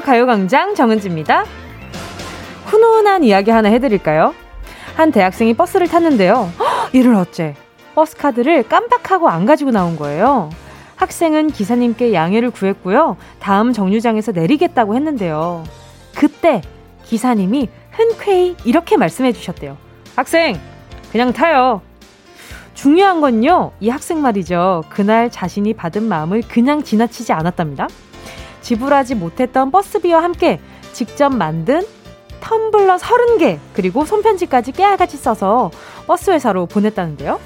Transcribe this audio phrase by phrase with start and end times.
[0.00, 1.44] 가요광장 정은지입니다.
[2.66, 4.34] 훈훈한 이야기 하나 해드릴까요?
[4.96, 6.50] 한 대학생이 버스를 탔는데요.
[6.92, 7.54] 이를 어째
[7.94, 10.50] 버스 카드를 깜빡하고 안 가지고 나온 거예요.
[10.96, 13.16] 학생은 기사님께 양해를 구했고요.
[13.40, 15.64] 다음 정류장에서 내리겠다고 했는데요.
[16.14, 16.62] 그때
[17.04, 19.76] 기사님이 흔쾌히 이렇게 말씀해 주셨대요.
[20.16, 20.58] 학생,
[21.10, 21.82] 그냥 타요.
[22.74, 24.84] 중요한 건요, 이 학생 말이죠.
[24.88, 27.88] 그날 자신이 받은 마음을 그냥 지나치지 않았답니다.
[28.62, 30.60] 지불하지 못했던 버스비와 함께
[30.92, 31.82] 직접 만든
[32.40, 35.70] 텀블러 30개 그리고 손편지까지 깨알같이 써서
[36.06, 37.38] 버스 회사로 보냈다는데요.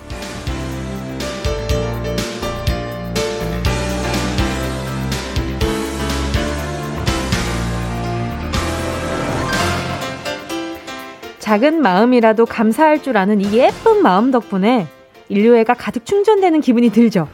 [11.38, 14.88] 작은 마음이라도 감사할 줄 아는 이 예쁜 마음 덕분에
[15.28, 17.28] 인류애가 가득 충전되는 기분이 들죠.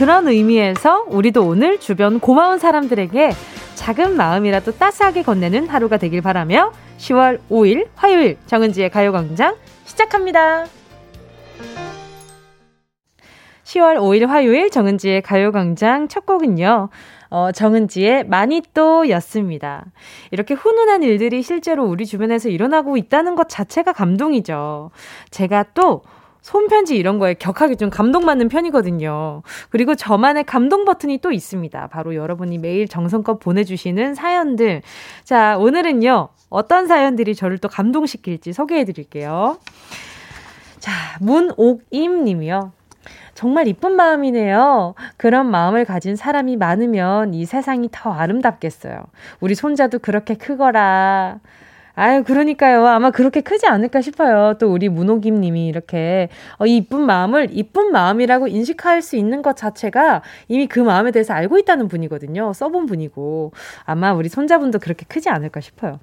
[0.00, 3.32] 그런 의미에서 우리도 오늘 주변 고마운 사람들에게
[3.74, 10.64] 작은 마음이라도 따스하게 건네는 하루가 되길 바라며 10월 5일 화요일 정은지의 가요광장 시작합니다.
[13.64, 16.88] 10월 5일 화요일 정은지의 가요광장 첫 곡은요.
[17.28, 19.84] 어, 정은지의 많이 또 였습니다.
[20.30, 24.92] 이렇게 훈훈한 일들이 실제로 우리 주변에서 일어나고 있다는 것 자체가 감동이죠.
[25.30, 26.00] 제가 또
[26.42, 29.42] 손편지 이런 거에 격하게 좀 감동받는 편이거든요.
[29.68, 31.88] 그리고 저만의 감동 버튼이 또 있습니다.
[31.88, 34.82] 바로 여러분이 매일 정성껏 보내주시는 사연들.
[35.24, 39.58] 자, 오늘은요, 어떤 사연들이 저를 또 감동시킬지 소개해 드릴게요.
[40.78, 42.72] 자, 문옥임 님이요.
[43.34, 44.94] 정말 이쁜 마음이네요.
[45.16, 49.04] 그런 마음을 가진 사람이 많으면 이 세상이 더 아름답겠어요.
[49.40, 51.38] 우리 손자도 그렇게 크거라.
[52.00, 52.86] 아유, 그러니까요.
[52.86, 54.54] 아마 그렇게 크지 않을까 싶어요.
[54.58, 59.54] 또 우리 문호김 님이 이렇게, 어, 이 이쁜 마음을 이쁜 마음이라고 인식할 수 있는 것
[59.54, 62.54] 자체가 이미 그 마음에 대해서 알고 있다는 분이거든요.
[62.54, 63.52] 써본 분이고.
[63.84, 66.00] 아마 우리 손자분도 그렇게 크지 않을까 싶어요.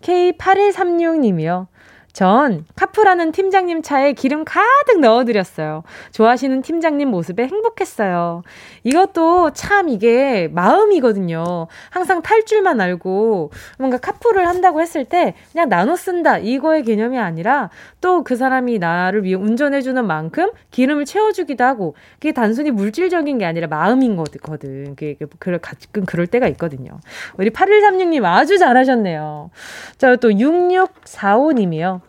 [0.00, 1.68] K8136 님이요.
[2.12, 5.82] 전 카프라는 팀장님 차에 기름 가득 넣어드렸어요.
[6.12, 8.42] 좋아하시는 팀장님 모습에 행복했어요.
[8.84, 11.66] 이것도 참 이게 마음이거든요.
[11.90, 17.70] 항상 탈 줄만 알고 뭔가 카풀을 한다고 했을 때 그냥 나눠 쓴다 이거의 개념이 아니라
[18.00, 23.66] 또 그 사람이 나를 위해 운전해주는 만큼 기름을 채워주기도 하고 그게 단순히 물질적인 게 아니라
[23.66, 24.94] 마음인 거거든.
[24.94, 25.16] 그게
[25.60, 27.00] 가끔 그럴 때가 있거든요.
[27.36, 29.50] 우리 8136님 아주 잘하셨네요.
[29.98, 31.99] 자, 또 6645님이요.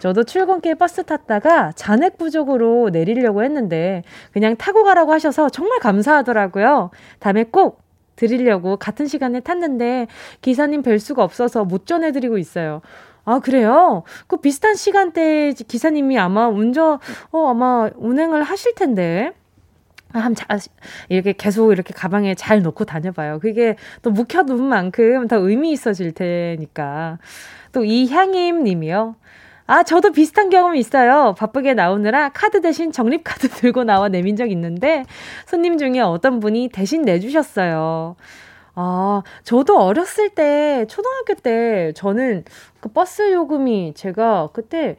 [0.00, 4.02] 저도 출근길 버스 탔다가 잔액 부족으로 내리려고 했는데
[4.32, 6.90] 그냥 타고 가라고 하셔서 정말 감사하더라고요.
[7.18, 7.82] 다음에 꼭
[8.16, 10.06] 드리려고 같은 시간에 탔는데
[10.40, 12.80] 기사님 뵐 수가 없어서 못 전해드리고 있어요.
[13.24, 14.04] 아, 그래요?
[14.28, 16.98] 그 비슷한 시간대에 기사님이 아마 운전,
[17.32, 19.32] 어, 아마 운행을 하실 텐데.
[20.12, 20.46] 한 자,
[21.08, 23.40] 이렇게 계속 이렇게 가방에 잘 넣고 다녀봐요.
[23.40, 27.18] 그게 또 묵혀둔 만큼 더 의미 있어질 테니까.
[27.72, 29.16] 또 이향임 님이요.
[29.66, 31.34] 아, 저도 비슷한 경험이 있어요.
[31.36, 35.04] 바쁘게 나오느라 카드 대신 적립카드 들고 나와 내민 적 있는데
[35.46, 38.16] 손님 중에 어떤 분이 대신 내주셨어요.
[38.76, 42.44] 아, 저도 어렸을 때, 초등학교 때, 저는
[42.80, 44.98] 그 버스 요금이 제가 그때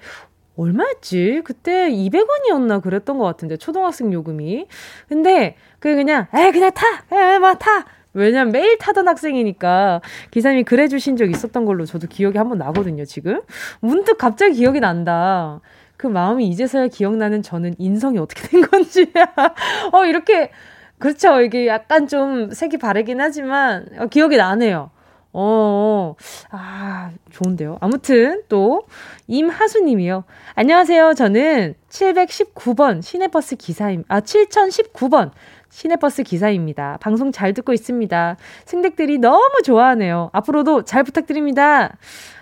[0.58, 1.42] 얼마였지?
[1.46, 4.68] 그때 200원이었나 그랬던 것 같은데, 초등학생 요금이.
[5.08, 6.88] 근데, 그 그냥, 에, 그냥 타!
[7.12, 7.86] 에, 막 타!
[8.18, 10.02] 왜냐면 매일 타던 학생이니까
[10.32, 13.42] 기사님이 그래 주신 적 있었던 걸로 저도 기억이 한번 나거든요, 지금.
[13.80, 15.62] 문득 갑자기 기억이 난다.
[15.98, 19.12] 그 마음이 이제서야 기억나는 저는 인성이 어떻게 된 건지.
[19.94, 20.52] 어, 이렇게,
[21.00, 21.42] 그렇죠.
[21.42, 24.92] 이게 약간 좀 색이 바르긴 하지만, 어, 기억이 나네요.
[25.34, 26.16] 어,
[26.50, 27.78] 아, 좋은데요.
[27.82, 28.88] 아무튼, 또,
[29.28, 30.24] 임하수 님이요.
[30.56, 31.14] 안녕하세요.
[31.16, 35.32] 저는 719번 시내버스 기사임, 아, 7019번
[35.70, 36.98] 시내버스 기사입니다.
[37.02, 38.38] 방송 잘 듣고 있습니다.
[38.66, 40.30] 승객들이 너무 좋아하네요.
[40.34, 41.96] 앞으로도 잘 부탁드립니다.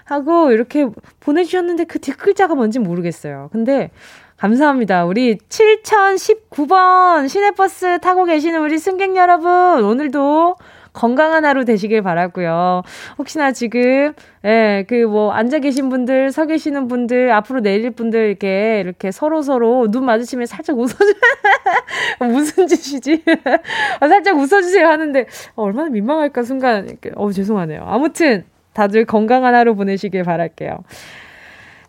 [0.05, 0.87] 하고 이렇게
[1.19, 3.49] 보내주셨는데 그 뒷글자가 뭔지 모르겠어요.
[3.51, 3.89] 근데
[4.37, 5.05] 감사합니다.
[5.05, 10.55] 우리 7019번 시내버스 타고 계시는 우리 승객 여러분, 오늘도
[10.95, 12.81] 건강한 하루 되시길 바라고요.
[13.17, 14.13] 혹시나 지금
[14.43, 19.41] 예, 그 뭐 앉아 계신 분들, 서 계시는 분들, 앞으로 내릴 분들 이렇게 이렇게 서로
[19.41, 21.13] 서로 눈 마주치면 살짝 웃어줘.
[22.19, 23.23] 무슨 짓이지?
[23.99, 25.25] 아, 살짝 웃어주세요 하는데
[25.55, 27.83] 어, 얼마나 민망할까 순간 어 죄송하네요.
[27.85, 30.79] 아무튼 다들 건강한 하루 보내시길 바랄게요.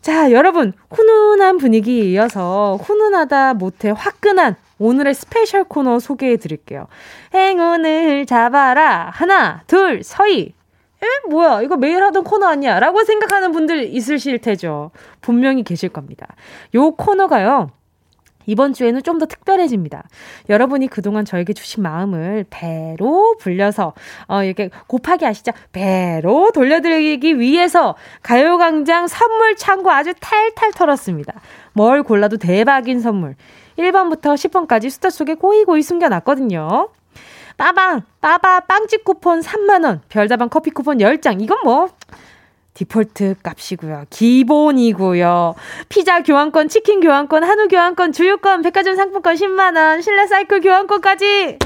[0.00, 6.86] 자, 여러분, 훈훈한 분위기에 이어서 훈훈하다 못해 화끈한 오늘의 스페셜 코너 소개해 드릴게요.
[7.34, 9.10] 행운을 잡아라.
[9.12, 10.54] 하나, 둘, 서희.
[11.02, 11.06] 에?
[11.30, 11.62] 뭐야?
[11.62, 12.80] 이거 매일 하던 코너 아니야?
[12.80, 14.90] 라고 생각하는 분들 있으실 테죠.
[15.20, 16.26] 분명히 계실 겁니다.
[16.74, 17.70] 요 코너가요.
[18.48, 20.04] 이번 주에는 좀 더 특별해집니다.
[20.48, 23.92] 여러분이 그동안 저에게 주신 마음을 배로 불려서,
[24.28, 25.52] 어, 이렇게 곱하기 아시죠?
[25.72, 31.34] 배로 돌려드리기 위해서 가요광장 선물 창고 아주 탈탈 털었습니다.
[31.72, 33.34] 뭘 골라도 대박인 선물.
[33.78, 36.88] 1번부터 10번까지 숫자 속에 고이 고이 숨겨놨거든요.
[37.56, 41.40] 빠방, 빠바 빵집 쿠폰 3만원, 별다방 커피 쿠폰 10장.
[41.40, 41.88] 이건 뭐,
[42.74, 44.04] 디폴트 값이고요.
[44.10, 45.54] 기본이고요.
[45.88, 51.58] 피자 교환권, 치킨 교환권, 한우 교환권, 주유권, 백화점 상품권 10만 원, 실내 사이클 교환권까지!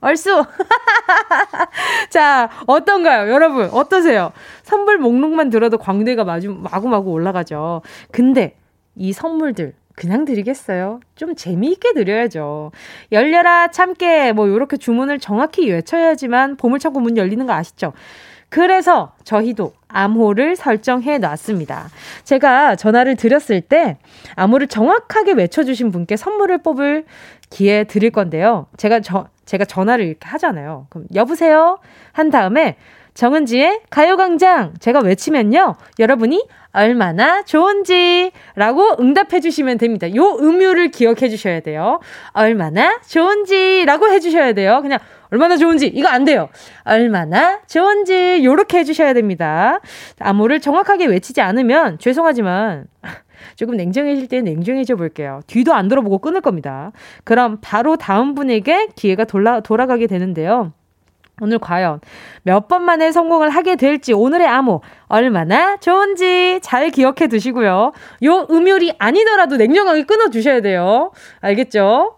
[0.00, 0.44] 얼쑤!
[2.10, 3.32] 자, 어떤가요?
[3.32, 4.32] 여러분, 어떠세요?
[4.64, 7.82] 선물 목록만 들어도 광대가 마주, 마구마구 올라가죠.
[8.10, 8.56] 근데,
[8.96, 11.00] 이 선물들, 그냥 드리겠어요?
[11.16, 12.70] 좀 재미있게 드려야죠.
[13.12, 17.94] 열려라, 참깨, 뭐, 요렇게 주문을 정확히 외쳐야지만 보물창고 문 열리는 거 아시죠?
[18.48, 21.88] 그래서 저희도 암호를 설정해 놨습니다.
[22.24, 23.96] 제가 전화를 드렸을 때
[24.34, 27.06] 암호를 정확하게 외쳐주신 분께 선물을 뽑을
[27.50, 28.66] 기회 드릴 건데요.
[28.76, 30.86] 제가 저, 제가 전화를 이렇게 하잖아요.
[30.90, 31.78] 그럼 여보세요?
[32.12, 32.76] 한 다음에
[33.16, 35.76] 정은지의 가요광장 제가 외치면요.
[35.98, 40.14] 여러분이 얼마나 좋은지라고 응답해 주시면 됩니다.
[40.14, 42.00] 요 음유를 기억해 주셔야 돼요.
[42.32, 44.80] 얼마나 좋은지라고 해 주셔야 돼요.
[44.82, 44.98] 그냥
[45.30, 46.50] 얼마나 좋은지 이거 안 돼요.
[46.84, 49.80] 얼마나 좋은지 요렇게 해 주셔야 됩니다.
[50.20, 52.84] 암호를 정확하게 외치지 않으면 죄송하지만
[53.56, 55.40] 조금 냉정해질 때 냉정해져 볼게요.
[55.46, 56.92] 뒤도 안 돌아보고 끊을 겁니다.
[57.24, 60.72] 그럼 바로 다음 분에게 기회가 돌아, 돌아가게 되는데요.
[61.40, 62.00] 오늘 과연
[62.42, 67.92] 몇 번 만에 성공을 하게 될지 오늘의 암호 얼마나 좋은지 잘 기억해 두시고요.
[68.24, 71.12] 요 음율이 아니더라도 냉정하게 끊어 주셔야 돼요.
[71.40, 72.16] 알겠죠?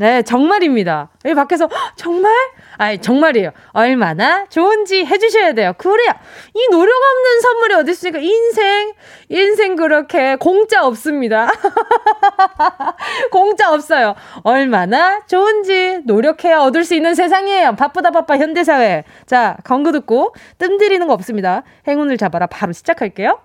[0.00, 1.10] 네, 정말입니다.
[1.26, 2.32] 여기 밖에서 정말?
[2.78, 3.50] 아니, 정말이에요.
[3.72, 5.74] 얼마나 좋은지 해주셔야 돼요.
[5.76, 6.18] 그래야
[6.54, 8.94] 이 노력 없는 선물이 어디 있으니까 인생,
[9.28, 11.52] 인생 그렇게 공짜 없습니다.
[13.30, 14.14] 공짜 없어요.
[14.42, 17.76] 얼마나 좋은지 노력해야 얻을 수 있는 세상이에요.
[17.76, 19.04] 바쁘다 바빠 현대사회.
[19.26, 21.62] 자, 광고 듣고 뜸들이는 거 없습니다.
[21.86, 22.46] 행운을 잡아라.
[22.46, 23.38] 바로 시작할게요.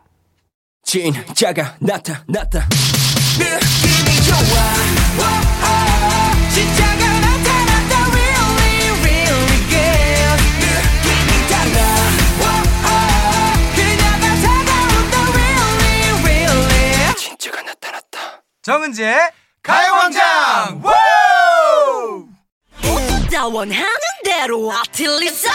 [0.83, 2.61] 진짜가 나타났다.
[3.39, 4.74] 느낌이 좋아.
[18.65, 19.15] 정은지의
[19.61, 20.81] 가요광장
[23.53, 23.85] 원하는
[24.23, 25.51] 대로 아틀리사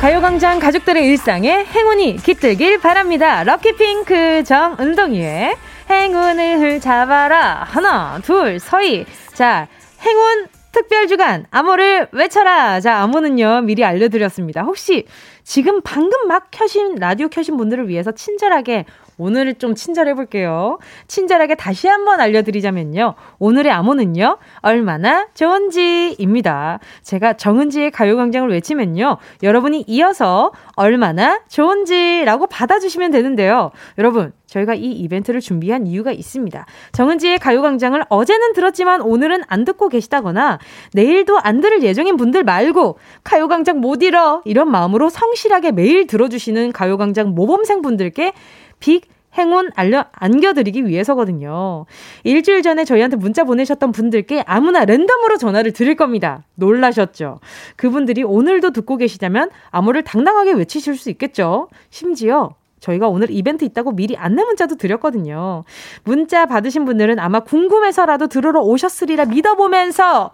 [0.00, 3.44] 가요광장 가족들의 일상에 행운이 깃들길 바랍니다.
[3.44, 5.54] 럭키핑크 정은동이의
[5.90, 7.66] 행운을 잡아라.
[7.68, 9.04] 하나, 둘, 서희.
[9.34, 9.68] 자,
[10.00, 12.80] 행운 특별 주간 암호를 외쳐라.
[12.80, 14.62] 자, 암호는요, 미리 알려드렸습니다.
[14.62, 15.06] 혹시
[15.48, 18.84] 지금 방금 막 켜신, 라디오 켜신 분들을 위해서 친절하게
[19.18, 20.78] 오늘을 좀 친절해 볼게요.
[21.08, 23.14] 친절하게 다시 한번 알려드리자면요.
[23.38, 26.78] 오늘의 암호는요, 얼마나 좋은지입니다.
[27.02, 29.18] 제가 정은지의 가요광장을 외치면요.
[29.42, 33.72] 여러분이 이어서 얼마나 좋은지라고 받아주시면 되는데요.
[33.98, 36.64] 여러분, 저희가 이 이벤트를 준비한 이유가 있습니다.
[36.92, 40.58] 정은지의 가요광장을 어제는 들었지만 오늘은 안 듣고 계시다거나
[40.94, 47.34] 내일도 안 들을 예정인 분들 말고 가요광장 못 잃어 이런 마음으로 성실하게 매일 들어주시는 가요광장
[47.34, 48.32] 모범생 분들께
[48.80, 49.02] 빅
[49.36, 51.86] 행운 알려, 안겨드리기 위해서거든요.
[52.24, 56.44] 일주일 전에 저희한테 문자 보내셨던 분들께 아무나 랜덤으로 전화를 드릴 겁니다.
[56.56, 57.40] 놀라셨죠?
[57.76, 61.68] 그분들이 오늘도 듣고 계시다면 암호를 당당하게 외치실 수 있겠죠?
[61.90, 65.64] 심지어 저희가 오늘 이벤트 있다고 미리 안내 문자도 드렸거든요.
[66.04, 70.30] 문자 받으신 분들은 아마 궁금해서라도 들으러 오셨으리라 믿어보면서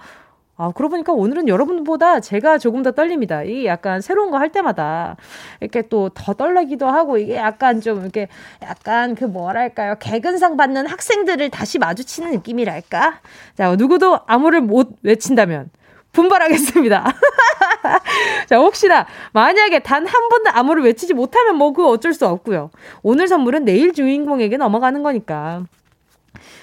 [0.57, 3.43] 아, 그러고 보니까 오늘은 여러분보다 제가 조금 더 떨립니다.
[3.43, 5.17] 이게 약간 새로운 거 할 때마다
[5.61, 8.29] 이렇게 또 더 떨리기도 하고 이게 약간 좀 이렇게
[8.63, 9.97] 약간 그 뭐랄까요.
[9.99, 13.21] 개근상 받는 학생들을 다시 마주치는 느낌이랄까?
[13.57, 15.71] 자, 누구도 암호를 못 외친다면
[16.13, 17.05] 분발하겠습니다.
[18.49, 22.71] 자, 혹시나 만약에 단 한 번도 암호를 외치지 못하면 뭐 그거 어쩔 수 없고요.
[23.03, 25.65] 오늘 선물은 내일 주인공에게 넘어가는 거니까.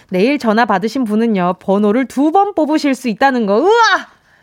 [0.09, 3.57] 내일 전화 받으신 분은요, 번호를 두 번 뽑으실 수 있다는 거.
[3.57, 3.71] 우와!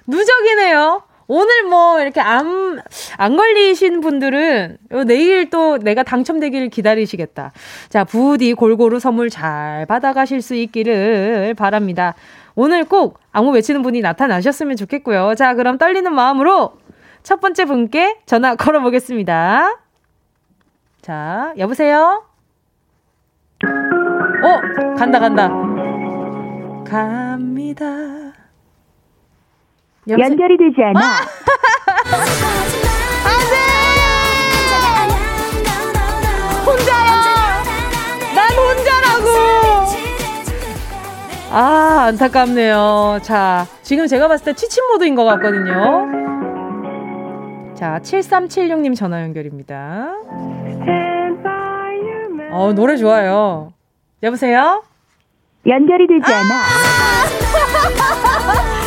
[0.06, 1.02] 누적이네요.
[1.30, 2.80] 오늘 뭐 이렇게 안,
[3.18, 7.52] 안 걸리신 분들은 내일 또 내가 당첨되기를 기다리시겠다.
[7.90, 12.14] 자, 부디 골고루 선물 잘 받아가실 수 있기를 바랍니다.
[12.54, 15.34] 오늘 꼭 아무 외치는 분이 나타나셨으면 좋겠고요.
[15.34, 16.72] 자, 그럼 떨리는 마음으로
[17.22, 19.78] 첫 번째 분께 전화 걸어보겠습니다.
[21.02, 22.24] 자, 여보세요?
[24.42, 25.48] 어, 간다, 간다.
[26.86, 27.84] 갑니다.
[30.08, 30.22] 염소...
[30.24, 31.00] 연결이 되지 않아.
[31.00, 31.02] 아!
[33.24, 33.56] 안 돼!
[36.64, 37.62] 혼자야!
[38.34, 39.28] 난 혼자라고!
[41.50, 43.18] 아, 안타깝네요.
[43.22, 46.06] 자, 지금 제가 봤을 때 치친모드인 것 같거든요.
[47.74, 50.12] 자, 7376님 전화 연결입니다.
[52.50, 53.72] 어, 노래 좋아요.
[54.22, 54.82] 여보세요?
[55.66, 56.54] 연결이 되지 않아.
[56.54, 57.24] 아!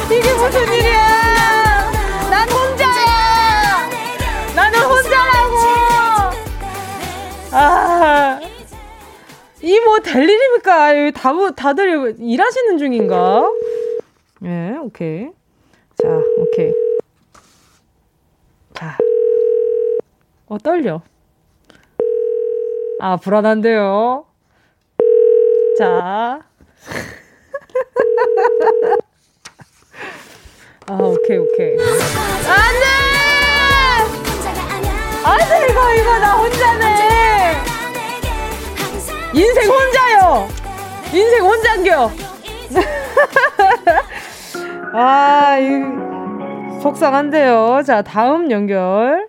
[0.12, 1.92] 이게 무슨 일이야?
[2.30, 3.90] 난 혼자야!
[4.56, 5.56] 나는 혼자라고!
[7.54, 8.40] 아.
[9.64, 11.12] 이 뭐 될 일입니까?
[11.12, 13.50] 다, 다들 일하시는 중인가?
[14.44, 15.30] 예, 네, 오케이.
[16.02, 16.08] 자,
[16.38, 16.72] 오케이.
[18.74, 18.98] 자.
[20.48, 21.02] 어, 떨려.
[23.00, 24.26] 아, 불안한데요.
[25.82, 26.38] 자.
[30.86, 31.76] 아, 오케이, 오케이.
[31.80, 31.86] 안
[32.78, 32.86] 돼!
[35.24, 37.56] 안 돼, 이거, 이거, 나 혼자네!
[39.34, 40.48] 인생 혼자요.
[41.12, 42.12] 인생 혼자인겨.
[44.94, 45.82] 아, 이
[46.84, 47.82] 속상한데요.
[47.88, 49.28] 자, 다음 연결.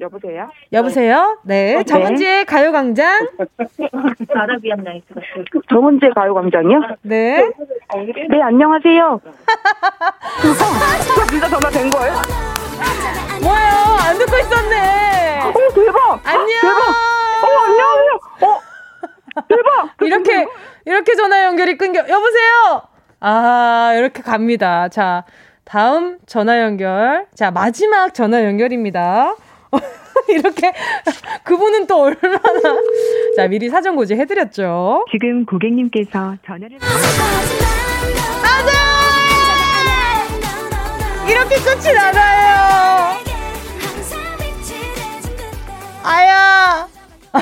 [0.00, 0.48] 여보세요?
[0.72, 1.38] 여보세요?
[1.44, 1.76] 네.
[1.76, 3.26] 어, 정은지의 가요광장.
[4.34, 5.06] 아라비안 나이트
[5.68, 6.80] 정은지의 가요광장이요?
[7.02, 7.50] 네.
[8.30, 9.20] 네, 안녕하세요.
[11.30, 12.14] 진짜 전화 된 거예요?
[13.42, 13.96] 뭐요?
[14.08, 15.40] 안 듣고 있었네.
[15.40, 16.20] 어, 대박!
[16.24, 16.60] 안녕!
[16.62, 16.88] 대박!
[17.42, 18.18] 어, 안녕하세요!
[18.42, 18.60] 어,
[19.48, 19.90] 대박!
[20.02, 20.46] 이렇게
[20.84, 22.00] 이렇게 전화 연결이 끊겨.
[22.00, 22.82] 여보세요.
[23.20, 24.88] 아 이렇게 갑니다.
[24.88, 25.24] 자
[25.64, 27.26] 다음 전화 연결.
[27.34, 29.34] 자 마지막 전화 연결입니다.
[30.28, 30.72] 이렇게
[31.44, 32.76] 그분은 또 얼마나
[33.36, 35.04] 자 미리 사전 고지 해드렸죠.
[35.10, 37.56] 지금 고객님께서 전화를 안돼
[41.28, 43.16] 이렇게 끝이 나가요.
[46.04, 46.88] 아야.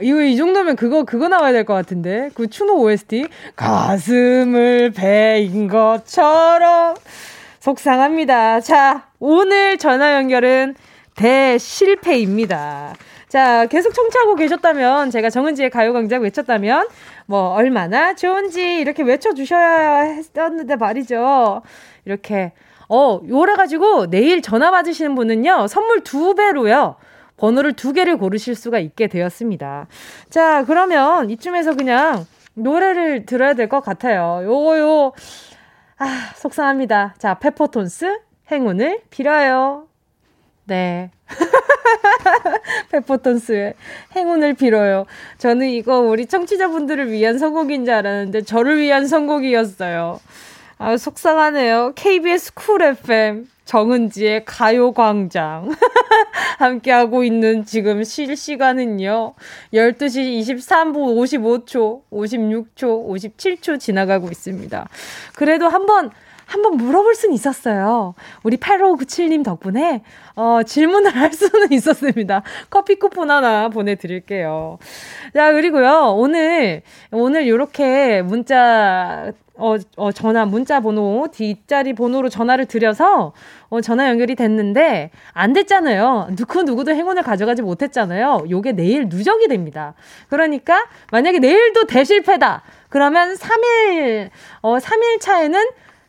[0.00, 3.26] 이거 이 정도면 그거 그거 나와야 될 것 같은데 그 추노 OST
[3.56, 6.94] 가슴을 베인 것처럼
[7.60, 8.60] 속상합니다.
[8.60, 10.74] 자 오늘 전화 연결은
[11.16, 12.94] 대실패입니다.
[13.28, 16.86] 자 계속 청취하고 계셨다면 제가 정은지의 가요광장 외쳤다면
[17.26, 21.62] 뭐 얼마나 좋은지 이렇게 외쳐주셔야 했었는데 말이죠.
[22.04, 22.52] 이렇게
[22.88, 26.96] 어 요래 가지고 내일 전화 받으시는 분은요 선물 두 배로요.
[27.36, 29.86] 번호를 두 개를 고르실 수가 있게 되었습니다.
[30.28, 34.40] 자, 그러면 이쯤에서 그냥 노래를 들어야 될 것 같아요.
[34.42, 35.12] 요거, 요,
[35.98, 37.14] 아, 속상합니다.
[37.18, 39.88] 자, 페퍼톤스, 행운을 빌어요.
[40.64, 41.10] 네.
[42.92, 43.74] 페퍼톤스의
[44.14, 45.06] 행운을 빌어요.
[45.38, 50.20] 저는 이거 우리 청취자분들을 위한 선곡인 줄 알았는데, 저를 위한 선곡이었어요.
[50.78, 51.94] 아, 속상하네요.
[51.96, 53.48] KBS 쿨 FM.
[53.68, 55.68] 정은지의 가요광장.
[56.56, 59.34] 함께하고 있는 지금 실시간은요.
[59.74, 64.88] 12시 23분 55초, 56초, 57초 지나가고 있습니다.
[65.34, 66.10] 그래도 한번
[66.48, 68.14] 한번 물어볼 수는 있었어요.
[68.42, 70.02] 우리 8597님 덕분에
[70.34, 72.42] 어, 질문을 할 수는 있었습니다.
[72.70, 74.78] 커피 쿠폰 하나 보내드릴게요.
[75.34, 83.32] 자, 그리고요, 오늘, 오늘 이렇게 문자 어, 어, 전화, 문자 번호, 뒷자리 번호로 전화를 드려서,
[83.70, 86.28] 어, 전화 연결이 됐는데, 안 됐잖아요.
[86.36, 88.44] 누구, 누구도 행운을 가져가지 못했잖아요.
[88.48, 89.94] 요게 내일 누적이 됩니다.
[90.28, 92.62] 그러니까, 만약에 내일도 대실패다.
[92.88, 94.30] 그러면 3일,
[94.62, 95.60] 어, 3일 차에는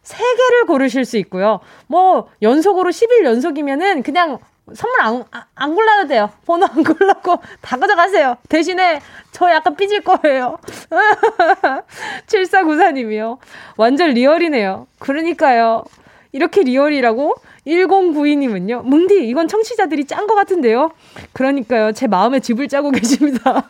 [0.10, 1.60] 3개를 고르실 수 있고요.
[1.88, 4.40] 뭐, 연속으로 10일 연속이면은 그냥
[4.74, 5.24] 선물 안,
[5.56, 6.30] 안 골라도 돼요.
[6.46, 8.38] 번호 안 골라고 다 가져가세요.
[8.50, 9.02] 대신에
[9.32, 10.58] 저 약간 삐질 거예요.
[12.28, 13.38] 7494님이요.
[13.78, 14.88] 완전 리얼이네요.
[15.00, 15.84] 그러니까요.
[16.32, 17.36] 이렇게 리얼이라고?
[17.68, 18.84] 1092님은요.
[18.84, 20.92] 뭉디, 이건 청취자들이 짠 것 같은데요.
[21.34, 21.92] 그러니까요.
[21.92, 23.66] 제 마음에 즙을 짜고 계십니다.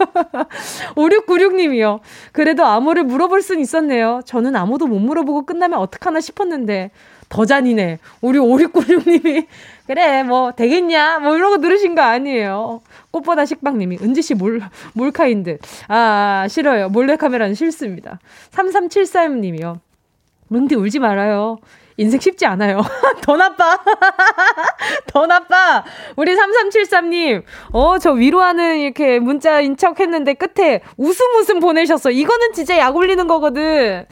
[0.95, 1.99] 5696님이요.
[2.31, 4.21] 그래도 암호를 물어볼 순 있었네요.
[4.25, 6.91] 저는 암호도 못 물어보고 끝나면 어떡하나 싶었는데.
[7.29, 7.99] 더 잔인해.
[8.21, 9.45] 우리 5696님이
[9.85, 11.19] 그래, 뭐, 되겠냐?
[11.19, 12.81] 뭐, 이러고 들으신 거 아니에요.
[13.11, 14.61] 꽃보다 식빵님이, 은지씨 몰,
[14.93, 15.59] 몰카인 듯.
[15.87, 16.89] 아, 싫어요.
[16.89, 18.19] 몰래카메라는 싫습니다.
[18.51, 19.79] 3373님이요.
[20.49, 21.59] 뭉디 울지 말아요.
[21.99, 22.81] 인생 쉽지 않아요.
[23.21, 23.77] 더 나빠.
[25.05, 25.83] 더 나빠.
[26.15, 32.09] 우리 3373님, 어, 저 위로하는 이렇게 문자인 척 했는데 끝에 웃음 웃음 보내셨어.
[32.11, 34.05] 이거는 진짜 약 올리는 거거든.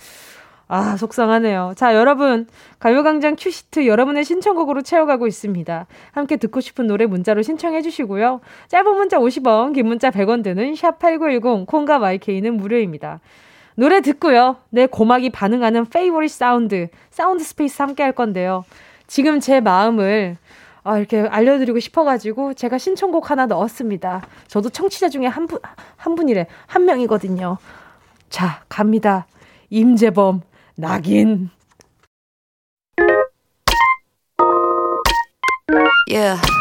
[0.68, 1.76] 아, 속상하네요.
[1.78, 2.46] 자, 여러분,
[2.80, 5.88] 가요광장 큐시트 여러분의 신청곡으로 채워가고 있습니다.
[6.12, 8.42] 함께 듣고 싶은 노래 문자로 신청해 주시고요.
[8.68, 13.22] 짧은 문자 50원, 긴 문자 100원 드는 샵8910, 콩과 마이케이는 무료입니다.
[13.80, 14.58] 노래 듣고요.
[14.72, 18.66] 내 고막이 반응하는 favorite sound, sound space 함께 할 건데요.
[19.06, 20.38] 지금 제 마음을
[20.84, 24.26] 아, 이렇게 알려드리고 싶어가지고 제가 신청곡 하나 넣었습니다.
[24.48, 25.60] 저도 청취자 중에 한 분,
[25.96, 26.48] 한 분이래.
[26.66, 27.58] 한 명이거든요.
[28.30, 29.28] 자, 갑니다.
[29.70, 30.42] 임재범,
[30.76, 31.52] 낙인.
[36.10, 36.42] Yeah,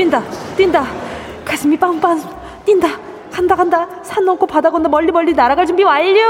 [0.00, 0.22] 뛴다
[0.56, 0.86] 뛴다.
[1.44, 2.22] 가슴이 빵빵
[2.64, 2.88] 뛴다.
[3.30, 3.86] 간다 간다.
[4.02, 6.22] 산 넘고 바다 건너 멀리 멀리 날아갈 준비 완료.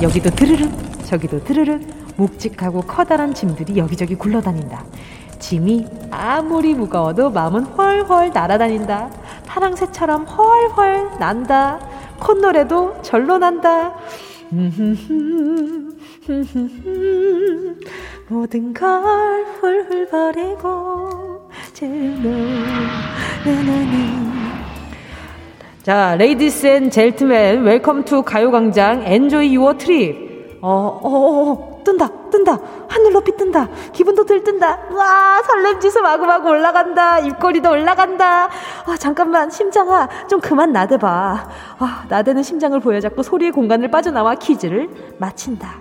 [0.00, 0.70] 여기도 드르륵
[1.04, 1.80] 저기도 드르륵
[2.16, 4.84] 묵직하고 커다란 짐들이 여기저기 굴러다닌다.
[5.40, 9.10] 짐이 아무리 무거워도 마음은 훨훨 날아다닌다.
[9.48, 11.80] 파랑새처럼 훨훨 난다.
[12.20, 13.96] 콧노래도 절로 난다
[18.32, 22.30] 모든 걸 훌훌 버리고 즐거
[23.44, 24.22] 나나니
[25.82, 29.02] 자, Ladies and gentlemen welcome to 가요광장.
[29.04, 32.58] Enjoy your trip 어, 어, 어, 어, 뜬다 뜬다.
[32.88, 33.68] 하늘 높이 뜬다.
[33.92, 34.78] 기분도 들뜬다.
[34.92, 37.18] 와 설렘 지수 마구마구 올라간다.
[37.18, 38.44] 입꼬리도 올라간다.
[38.46, 41.48] 아 잠깐만 심장아 좀 그만 나대봐.
[41.78, 45.80] 아 나대는 심장을 보여잡고 소리의 공간을 빠져나와 퀴즈를 마친다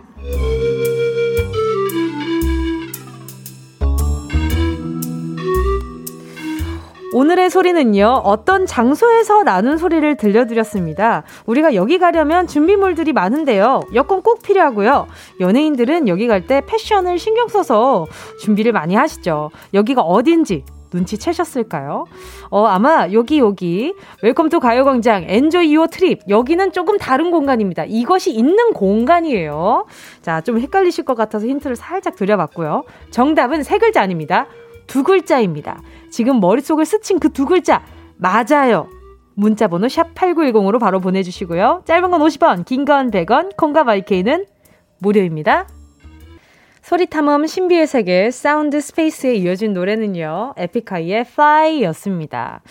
[7.13, 11.23] 오늘의 소리는요, 어떤 장소에서 나는 소리를 들려드렸습니다.
[11.45, 13.81] 우리가 여기 가려면 준비물들이 많은데요.
[13.93, 15.07] 여권 꼭 필요하고요.
[15.41, 18.07] 연예인들은 여기 갈 때 패션을 신경 써서
[18.41, 19.51] 준비를 많이 하시죠.
[19.73, 22.05] 여기가 어딘지 눈치채셨을까요?
[22.49, 23.93] 어, 아마 여기, 여기,
[24.23, 26.19] welcome to 가요광장, enjoy your trip.
[26.27, 27.85] 여기는 조금 다른 공간입니다.
[27.87, 29.85] 이것이 있는 공간이에요.
[30.21, 32.83] 자, 좀 헷갈리실 것 같아서 힌트를 살짝 드려봤고요.
[33.11, 34.47] 정답은 세 글자 아닙니다.
[34.91, 35.81] 두 글자입니다.
[36.09, 37.81] 지금 머릿속을 스친 그 두 글자
[38.17, 38.89] 맞아요.
[39.35, 41.83] 문자 번호 샵 8910으로 바로 보내주시고요.
[41.85, 44.45] 짧은 건 50원, 긴 건 100원, 콩과 마이케이는
[44.99, 45.67] 무료입니다.
[46.81, 50.55] 소리탐험 신비의 세계 Sound Space에 이어진 노래는요.
[50.57, 52.61] 에픽하이의 Fly였습니다.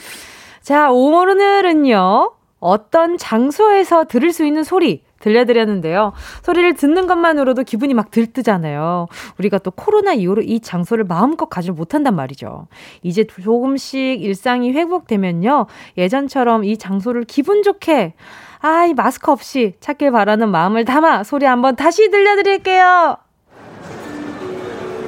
[0.60, 2.32] 자, 오늘은요.
[2.58, 6.12] 어떤 장소에서 들을 수 있는 소리 들려드렸는데요.
[6.42, 9.06] 소리를 듣는 것만으로도 기분이 막 들뜨잖아요.
[9.38, 12.66] 우리가 또 코로나 이후로 이 장소를 마음껏 가지 못한단 말이죠.
[13.02, 15.66] 이제 조금씩 일상이 회복되면요.
[15.96, 18.14] 예전처럼 이 장소를 기분 좋게
[18.62, 23.16] 아, 이 마스크 없이 찾길 바라는 마음을 담아 소리 한번 다시 들려드릴게요.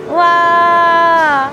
[0.08, 1.50] 와!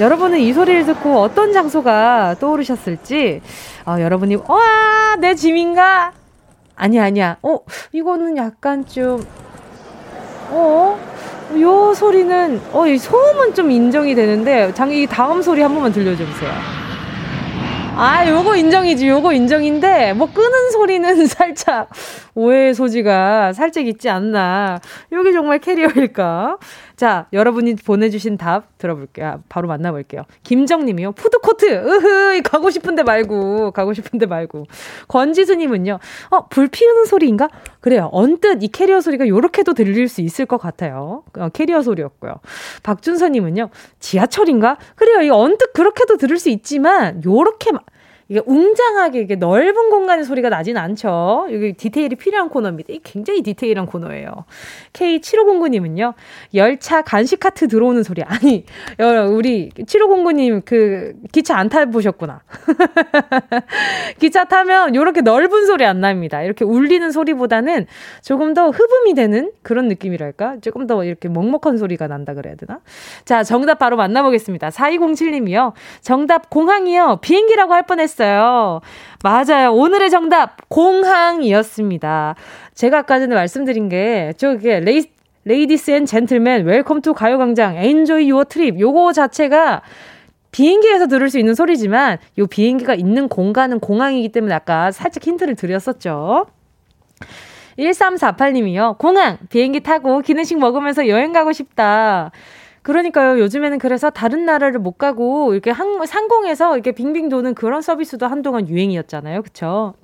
[0.00, 3.40] 여러분은 이 소리를 듣고 어떤 장소가 떠오르셨을지,
[3.86, 6.12] 어, 여러분이, 와, 내 짐인가?
[6.76, 7.36] 아니야, 아니야.
[7.42, 7.58] 어,
[7.92, 9.24] 이거는 약간 좀,
[10.50, 10.98] 어?
[11.60, 16.50] 요 소리는, 어, 이 소음은 좀 인정이 되는데, 장이 다음 소리 한 번만 들려주세요.
[17.96, 19.08] 아, 요거 인정이지.
[19.08, 21.90] 요거 인정인데, 뭐, 끄는 소리는 살짝
[22.34, 24.80] 오해의 소지가 살짝 있지 않나.
[25.12, 26.58] 요게 정말 캐리어일까?
[26.96, 29.26] 자, 여러분이 보내주신 답 들어볼게요.
[29.26, 30.22] 아, 바로 만나볼게요.
[30.44, 31.12] 김정님이요.
[31.12, 31.66] 푸드코트!
[31.66, 34.66] 으흐, 가고 싶은데 말고, 가고 싶은데 말고.
[35.08, 35.98] 권지수님은요.
[36.30, 37.48] 어, 불 피우는 소리인가?
[37.80, 38.08] 그래요.
[38.12, 41.24] 언뜻 이 캐리어 소리가 요렇게도 들릴 수 있을 것 같아요.
[41.36, 42.34] 어, 캐리어 소리였고요.
[42.82, 43.70] 박준서님은요.
[43.98, 44.76] 지하철인가?
[44.94, 45.22] 그래요.
[45.22, 47.72] 이 언뜻 그렇게도 들을 수 있지만, 요렇게
[48.28, 51.46] 이게 웅장하게 이게 넓은 공간의 소리가 나진 않죠.
[51.52, 52.92] 여기 디테일이 필요한 코너입니다.
[52.94, 54.30] 이 굉장히 디테일한 코너예요.
[54.94, 56.14] K7509님은요,
[56.54, 58.22] 열차 간식 카트 들어오는 소리.
[58.22, 58.64] 아니,
[59.30, 62.40] 우리 7509님 그 기차 안 타보셨구나.
[64.18, 66.42] 기차 타면 이렇게 넓은 소리 안 납니다.
[66.42, 67.86] 이렇게 울리는 소리보다는
[68.22, 70.58] 조금 더 흡음이 되는 그런 느낌이랄까?
[70.62, 72.80] 조금 더 이렇게 먹먹한 소리가 난다 그래야 되나?
[73.24, 74.70] 자, 정답 바로 만나보겠습니다.
[74.70, 75.72] 4207님이요.
[76.00, 77.18] 정답 공항이요.
[77.20, 78.13] 비행기라고 할 뻔했어요.
[78.14, 78.80] 했어요.
[79.22, 79.72] 맞아요.
[79.72, 82.36] 오늘의 정답, 공항이었습니다.
[82.74, 85.04] 제가 아까 전에 말씀드린 게, 저게 레이,
[85.44, 89.82] ladies and gentlemen welcome to 가요광장 enjoy your trip 요거 자체가
[90.52, 96.46] 비행기에서 들을 수 있는 소리지만 요 비행기가 있는 공간은 공항이기 때문에 아까 살짝 힌트를 드렸었죠.
[97.78, 98.96] 1348님이요.
[98.98, 99.36] 공항!
[99.50, 102.30] 비행기 타고 기내식 먹으면서 여행 가고 싶다.
[102.84, 103.40] 그러니까요.
[103.40, 108.68] 요즘에는 그래서 다른 나라를 못 가고 이렇게 항, 상공에서 이렇게 빙빙 도는 그런 서비스도 한동안
[108.68, 109.40] 유행이었잖아요.
[109.42, 109.94] 그쵸?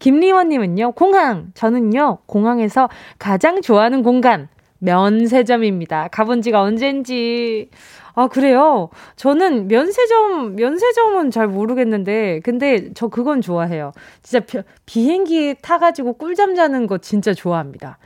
[0.00, 1.52] 김리원님은요, 공항!
[1.54, 6.08] 저는요, 공항에서 가장 좋아하는 공간, 면세점입니다.
[6.08, 7.70] 가본 지가 언젠지.
[8.14, 8.88] 아, 그래요?
[9.14, 13.92] 저는 면세점, 면세점은 잘 모르겠는데, 근데 저 그건 좋아해요.
[14.22, 17.98] 진짜 비, 비행기 타가지고 꿀잠 자는 거 진짜 좋아합니다.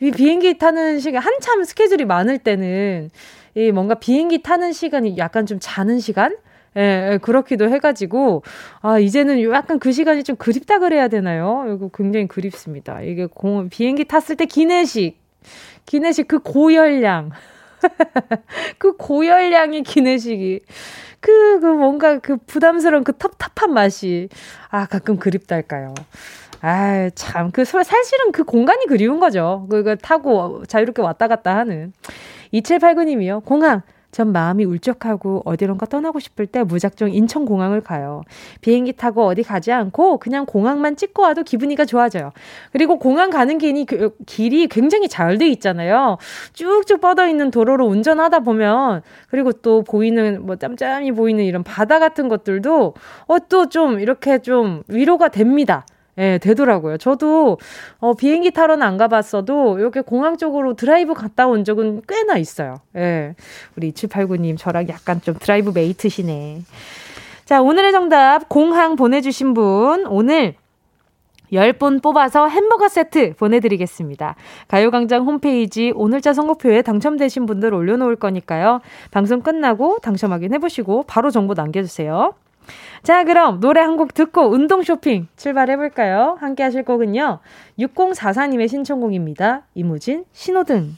[0.00, 3.10] 이 비행기 타는 시간, 한참 스케줄이 많을 때는,
[3.58, 6.36] 이 뭔가 비행기 타는 시간이 약간 좀 자는 시간?
[6.76, 8.44] 예, 예, 그렇기도 해가지고,
[8.82, 11.64] 아, 이제는 약간 그 시간이 좀 그립다 그래야 되나요?
[11.74, 13.00] 이거 굉장히 그립습니다.
[13.02, 15.18] 이게 공, 비행기 탔을 때 기내식,
[15.86, 17.30] 기내식 그 고열량.
[18.78, 20.60] 그 고열량의 기내식이.
[21.18, 24.28] 그, 그 뭔가 그 부담스러운 그 텁텁한 맛이.
[24.68, 25.94] 아, 가끔 그립달까요.
[26.60, 27.50] 아, 참.
[27.50, 29.66] 그, 사실은 그 공간이 그리운 거죠.
[29.68, 31.92] 그거 타고 자유롭게 왔다 갔다 하는.
[32.52, 33.44] 2789님이요.
[33.44, 33.82] 공항.
[34.10, 38.22] 전 마음이 울적하고 어디론가 떠나고 싶을 때 무작정 인천공항을 가요.
[38.62, 42.32] 비행기 타고 어디 가지 않고 그냥 공항만 찍고 와도 기분이가 좋아져요.
[42.72, 46.16] 그리고 공항 가는 길이, 그, 길이 굉장히 잘 돼 있잖아요.
[46.54, 52.28] 쭉쭉 뻗어 있는 도로로 운전하다 보면 그리고 또 보이는 뭐 짬짬이 보이는 이런 바다 같은
[52.28, 52.94] 것들도
[53.26, 55.84] 어 또 좀 이렇게 좀 위로가 됩니다.
[56.18, 56.98] 예, 되더라고요.
[56.98, 57.58] 저도,
[57.98, 62.80] 어, 비행기 타러는 안 가봤어도, 이렇게 공항 쪽으로 드라이브 갔다 온 적은 꽤나 있어요.
[62.96, 63.34] 예.
[63.76, 66.62] 우리 2789님, 저랑 약간 좀 드라이브 mate시네.
[67.44, 70.54] 자, 오늘의 정답, 공항 보내주신 분, 오늘
[71.52, 74.34] 10분 뽑아서 햄버거 세트 보내드리겠습니다.
[74.68, 78.80] 가요광장 홈페이지 오늘자 선곡표에 당첨되신 분들 올려놓을 거니까요.
[79.10, 82.34] 방송 끝나고 당첨 확인해보시고 바로 정보 남겨주세요.
[83.02, 86.36] 자, 그럼 노래 한 곡 듣고 운동 쇼핑 출발해볼까요?
[86.40, 87.40] 함께 하실 곡은요.
[87.78, 89.62] 6044님의 신청곡입니다.
[89.74, 90.96] 이무진, 신호등.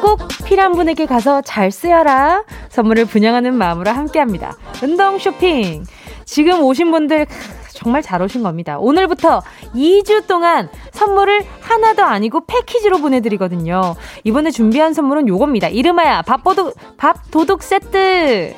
[0.00, 2.44] 꼭 필요한 분에게 가서 잘 쓰여라.
[2.68, 4.56] 선물을 분양하는 마음으로 함께 합니다.
[4.82, 5.84] 운동 쇼핑.
[6.24, 7.26] 지금 오신 분들
[7.72, 8.78] 정말 잘 오신 겁니다.
[8.78, 9.40] 오늘부터
[9.74, 10.68] 2주 동안
[11.00, 13.96] 선물을 하나도 아니고 패키지로 보내드리거든요.
[14.24, 15.68] 이번에 준비한 선물은 요겁니다.
[15.68, 18.54] 이름하야 밥도둑, 밥도둑 세트.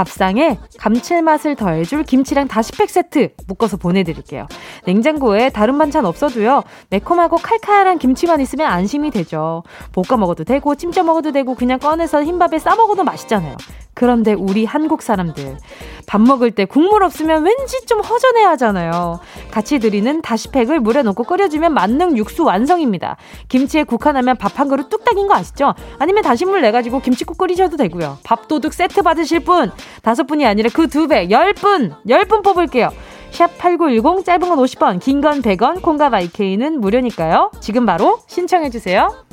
[0.00, 4.46] 밥상에 감칠맛을 더해줄 김치랑 다시팩 세트 묶어서 보내드릴게요.
[4.86, 6.62] 냉장고에 다른 반찬 없어도요.
[6.90, 9.62] 매콤하고 칼칼한 김치만 있으면 안심이 되죠.
[9.92, 13.56] 볶아 먹어도 되고 찜쪄 먹어도 되고 그냥 꺼내서 흰밥에 싸 먹어도 맛있잖아요.
[13.92, 15.58] 그런데 우리 한국 사람들
[16.06, 19.20] 밥 먹을 때 국물 없으면 왠지 좀 허전해 하잖아요.
[19.50, 23.16] 같이 드리는 다시팩을 물에 넣고 끓여주면 만능 육수 완성입니다.
[23.48, 25.74] 김치에 국한하면 밥 한 그릇 뚝딱인 거 아시죠?
[25.98, 28.18] 아니면 다시물 내가지고 김치국 끓이셔도 되고요.
[28.24, 29.72] 밥도둑 세트 받으실 분
[30.02, 32.90] 다섯 분이 아니라 그 두 배, 열 분, 열 분 뽑을게요.
[33.30, 37.52] 샵 8910 짧은 건 50원, 긴 건 100원, 콩과 마이케이는 무료니까요.
[37.60, 39.24] 지금 바로 신청해 주세요.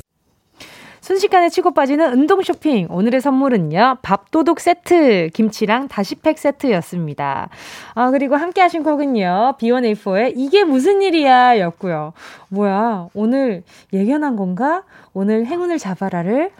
[1.00, 2.86] 순식간에 치고 빠지는 운동 쇼핑.
[2.90, 7.48] 오늘의 선물은요, 밥도둑 세트, 김치랑 다시팩 세트였습니다.
[7.94, 12.12] 아, 그리고 함께 하신 곡은요, B1A4의 이게 무슨 일이야 였고요.
[12.50, 13.62] 뭐야, 오늘
[13.94, 14.82] 예견한 건가?
[15.14, 16.50] 오늘 행운을 잡아라를?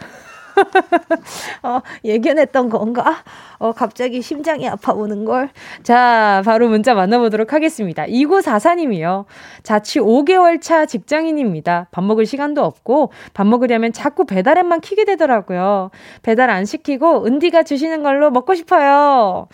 [1.63, 3.23] 어, 예견했던 건가?
[3.59, 5.51] 어, 갑자기 심장이 아파오는 걸.
[5.83, 8.05] 자, 바로 문자 만나보도록 하겠습니다.
[8.05, 9.25] 2944님이요.
[9.63, 11.89] 자취 5개월 차 직장인입니다.
[11.91, 15.91] 밥 먹을 시간도 없고, 밥 먹으려면 자꾸 배달 앱만 키게 되더라고요.
[16.23, 19.49] 배달 안 시키고, 은디가 주시는 걸로 먹고 싶어요.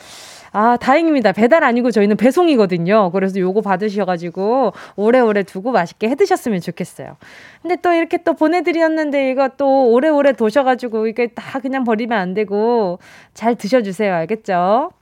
[0.57, 1.33] 아, 다행입니다.
[1.33, 3.11] 배달 아니고 저희는 배송이거든요.
[3.11, 7.17] 그래서 요거 받으셔가지고 오래오래 두고 맛있게 해 드셨으면 좋겠어요.
[7.61, 13.01] 근데 또 이렇게 또 보내드렸는데 이거 또 오래오래 도셔가지고 이게 다 그냥 버리면 안 되고
[13.35, 14.15] 잘 드셔주세요.
[14.15, 14.93] 알겠죠?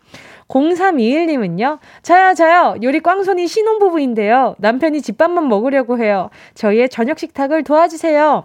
[0.49, 4.57] 0321님은요, 저요, 저요, 요리 꽝손이 신혼부부인데요.
[4.59, 6.31] 남편이 집밥만 먹으려고 해요.
[6.55, 8.45] 저희의 저녁 식탁을 도와주세요.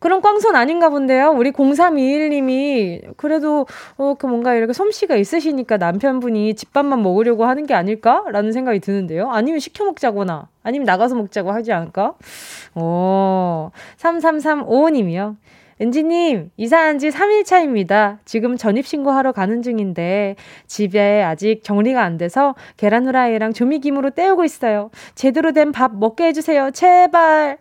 [0.00, 1.30] 그런 꽝손 아닌가 본데요.
[1.32, 8.52] 우리 0321님이 그래도 어, 그 뭔가 이렇게 솜씨가 있으시니까 남편분이 집밥만 먹으려고 하는 게 아닐까라는
[8.52, 9.30] 생각이 드는데요.
[9.30, 12.14] 아니면 시켜 먹자거나 아니면 나가서 먹자고 하지 않을까?
[12.74, 15.36] 오, 3335님이요.
[15.80, 18.18] 은지님, 이사한 지 3일 차입니다.
[18.24, 20.34] 지금 전입신고하러 가는 중인데,
[20.66, 24.90] 집에 아직 정리가 안 돼서 계란 후라이랑 조미김으로 때우고 있어요.
[25.14, 26.72] 제대로 된 밥 먹게 해주세요.
[26.72, 27.58] 제발.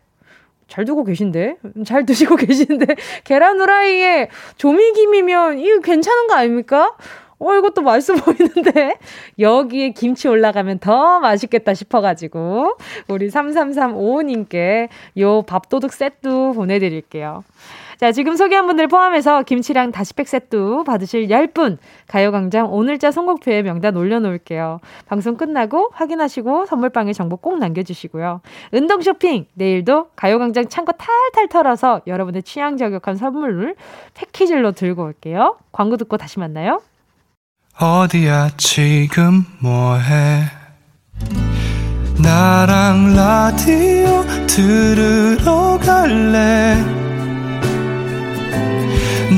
[0.68, 1.58] 잘 두고 계신데?
[1.86, 2.96] 잘 드시고 계시는데?
[3.24, 6.96] 계란 후라이에 조미김이면 이거 괜찮은 거 아닙니까?
[7.40, 8.98] 어, 이것도 맛있어 보이는데?
[9.38, 12.78] 여기에 김치 올라가면 더 맛있겠다 싶어가지고,
[13.08, 17.44] 우리 3335님께 요 밥도둑 세트 보내드릴게요.
[18.00, 24.80] 자, 지금 소개한 분들 포함해서 김치랑 다시팩 세트 받으실 10분 가요광장 오늘자 선곡표에 명단 올려놓을게요.
[25.08, 28.42] 방송 끝나고 확인하시고 선물방에 정보 꼭 남겨주시고요.
[28.72, 33.76] 운동 쇼핑 내일도 가요광장 창고 탈탈 털어서 여러분의 취향 저격한 선물을
[34.14, 35.58] 패키지로 들고 올게요.
[35.72, 36.82] 광고 듣고 다시 만나요.
[37.80, 40.44] 어디야 지금 뭐해
[42.22, 47.08] 나랑 라디오 들으러 갈래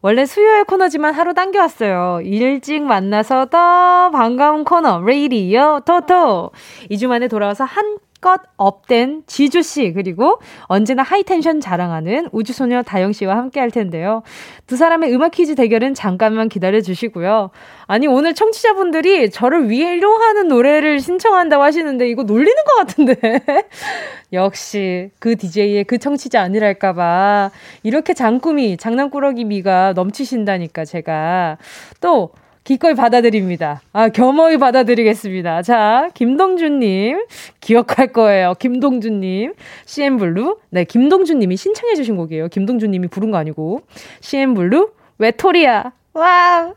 [0.00, 2.20] 원래 수요일 코너지만 하루 당겨왔어요.
[2.22, 6.52] 일찍 만나서 더 반가운 코너, 레이디어 토토.
[6.90, 13.36] 2주 만에 돌아와서 한껏 up된 지조 씨, 그리고 언제나 high tension 자랑하는 우주소녀 다영 씨와
[13.36, 14.22] 함께 할 텐데요.
[14.66, 17.50] 두 사람의 음악 퀴즈 대결은 잠깐만 기다려 주시고요.
[17.86, 23.16] 아니, 오늘 청취자분들이 저를 위로하는 노래를 신청한다고 하시는데 이거 놀리는 것 같은데.
[24.32, 27.50] 역시 그 DJ의 그 청취자 아니랄까 봐
[27.82, 31.56] 이렇게 장꾸미, 장난꾸러기 미가 넘치신다니까 제가
[32.00, 32.30] 또
[32.68, 33.80] 기꺼이 받아들입니다.
[33.94, 35.62] 아, 겸허히 받아드리겠습니다.
[35.62, 37.24] 자, 김동준님,
[37.60, 38.52] 기억할 거예요.
[38.58, 39.54] 김동준님,
[39.86, 40.58] CM블루.
[40.68, 42.48] 네, 김동준님이 신청해주신 곡이에요.
[42.48, 43.80] 김동준님이 부른 거 아니고.
[44.20, 45.92] CM블루, 외톨이야.
[46.12, 46.74] 와!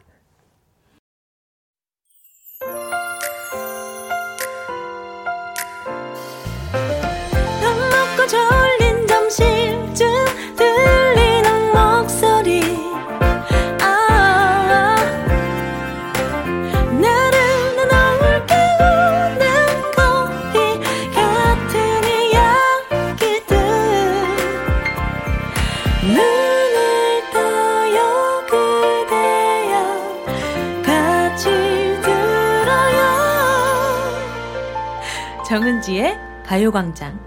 [35.51, 37.19] 정은지의 가요광장.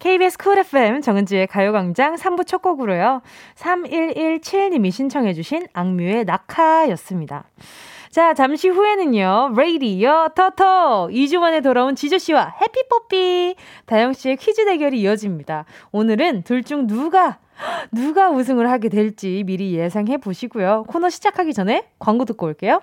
[0.00, 3.22] KBS Cool FM 정은지의 가요광장 3부 첫 곡으로요.
[3.54, 7.44] 3117님이 신청해주신 악뮤의 낙하였습니다.
[8.10, 11.08] 자, 잠시 후에는요, 레이디어 터터!
[11.10, 13.56] 2주 만에 돌아온 지조씨와 happy뽀삐!
[13.86, 15.64] 다영씨의 퀴즈 대결이 이어집니다.
[15.90, 17.38] 오늘은 둘 중 누가,
[17.90, 20.84] 누가 우승을 하게 될지 미리 예상해 보시고요.
[20.86, 22.82] 코너 시작하기 전에 광고 듣고 올게요.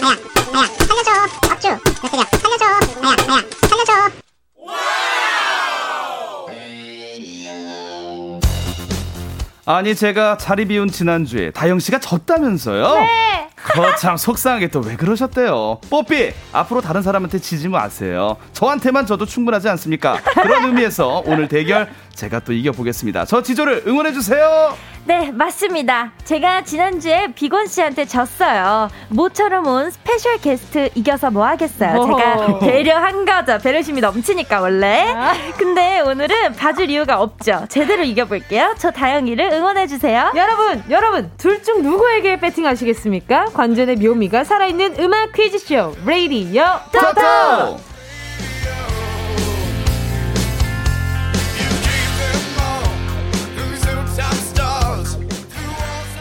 [0.00, 0.16] 나야
[0.52, 1.10] 나야 살려줘
[1.52, 1.68] 업주
[2.02, 4.10] 메스야 살려줘 나야 나야 살려줘
[9.68, 12.94] 아니 제가 자리 비운 지난주에 다영 씨가 졌다면서요?
[13.00, 13.48] 네.
[13.62, 15.80] 거참 속상하게 또 왜 그러셨대요?
[15.90, 18.36] 뽀삐 앞으로 다른 사람한테 지지 마세요.
[18.52, 20.18] 저한테만 져도 충분하지 않습니까?
[20.34, 23.24] 그런 의미에서 오늘 대결 제가 또 이겨보겠습니다.
[23.24, 24.76] 저 지조를 응원해 주세요.
[25.04, 26.12] 네, 맞습니다.
[26.24, 28.88] 제가 지난주에 비곤 씨한테 졌어요.
[29.08, 31.92] 모처럼 온 special guest 이겨서 뭐 하겠어요.
[32.04, 33.58] 제가 배려한 거죠.
[33.62, 35.12] 배려심이 넘치니까 원래.
[35.14, 35.32] 아.
[35.58, 37.66] 근데 오늘은 봐줄 이유가 없죠.
[37.68, 38.74] 제대로 이겨볼게요.
[38.78, 40.32] 저 다영이를 응원해 주세요.
[40.34, 43.45] 여러분, 여러분, 둘 중 누구에게 배팅하시겠습니까?
[43.52, 47.80] 관전의 묘미가 살아있는 음악 퀴즈쇼 레이디어 토토.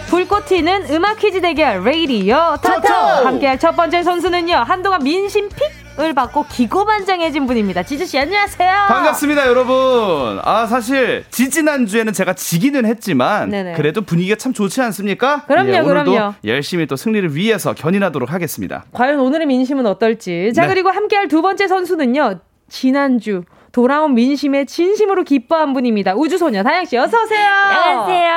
[0.07, 6.45] 불꽃 튀는 음악 퀴즈 대결 레이디어 토토 함께할 첫 번째 선수는요 한동안 민심 pick을 받고
[6.49, 7.83] 기고만장해진 분입니다.
[7.83, 8.69] 지조씨 안녕하세요.
[8.89, 10.41] 반갑습니다 여러분.
[10.43, 13.73] 아 사실 지지난 주에는 제가 지기는 했지만 네네.
[13.75, 15.45] 그래도 분위기가 참 좋지 않습니까?
[15.45, 16.33] 그럼요 예, 오늘도 그럼요.
[16.43, 18.83] 열심히 또 승리를 위해서 견인하도록 하겠습니다.
[18.91, 20.51] 과연 오늘의 민심은 어떨지.
[20.53, 20.67] 자 네.
[20.67, 22.39] 그리고 함께할 두 번째 선수는요.
[22.67, 23.43] 지난주
[23.75, 26.15] 돌아온 민심에 진심으로 기뻐한 분입니다.
[26.15, 27.45] 우주소녀 다영씨, 어서오세요.
[27.51, 28.33] 안녕하세요.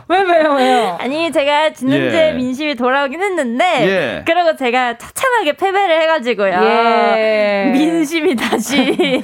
[0.08, 0.96] 왜, 왜요, 왜요?
[0.98, 2.32] 아니, 제가 지난주에 예.
[2.32, 4.24] 민심이 돌아오긴 했는데, 예.
[4.24, 6.54] 그러고 제가 처참하게 패배를 해가지고요.
[6.54, 7.70] 예.
[7.70, 9.20] 민심이 다시, 네,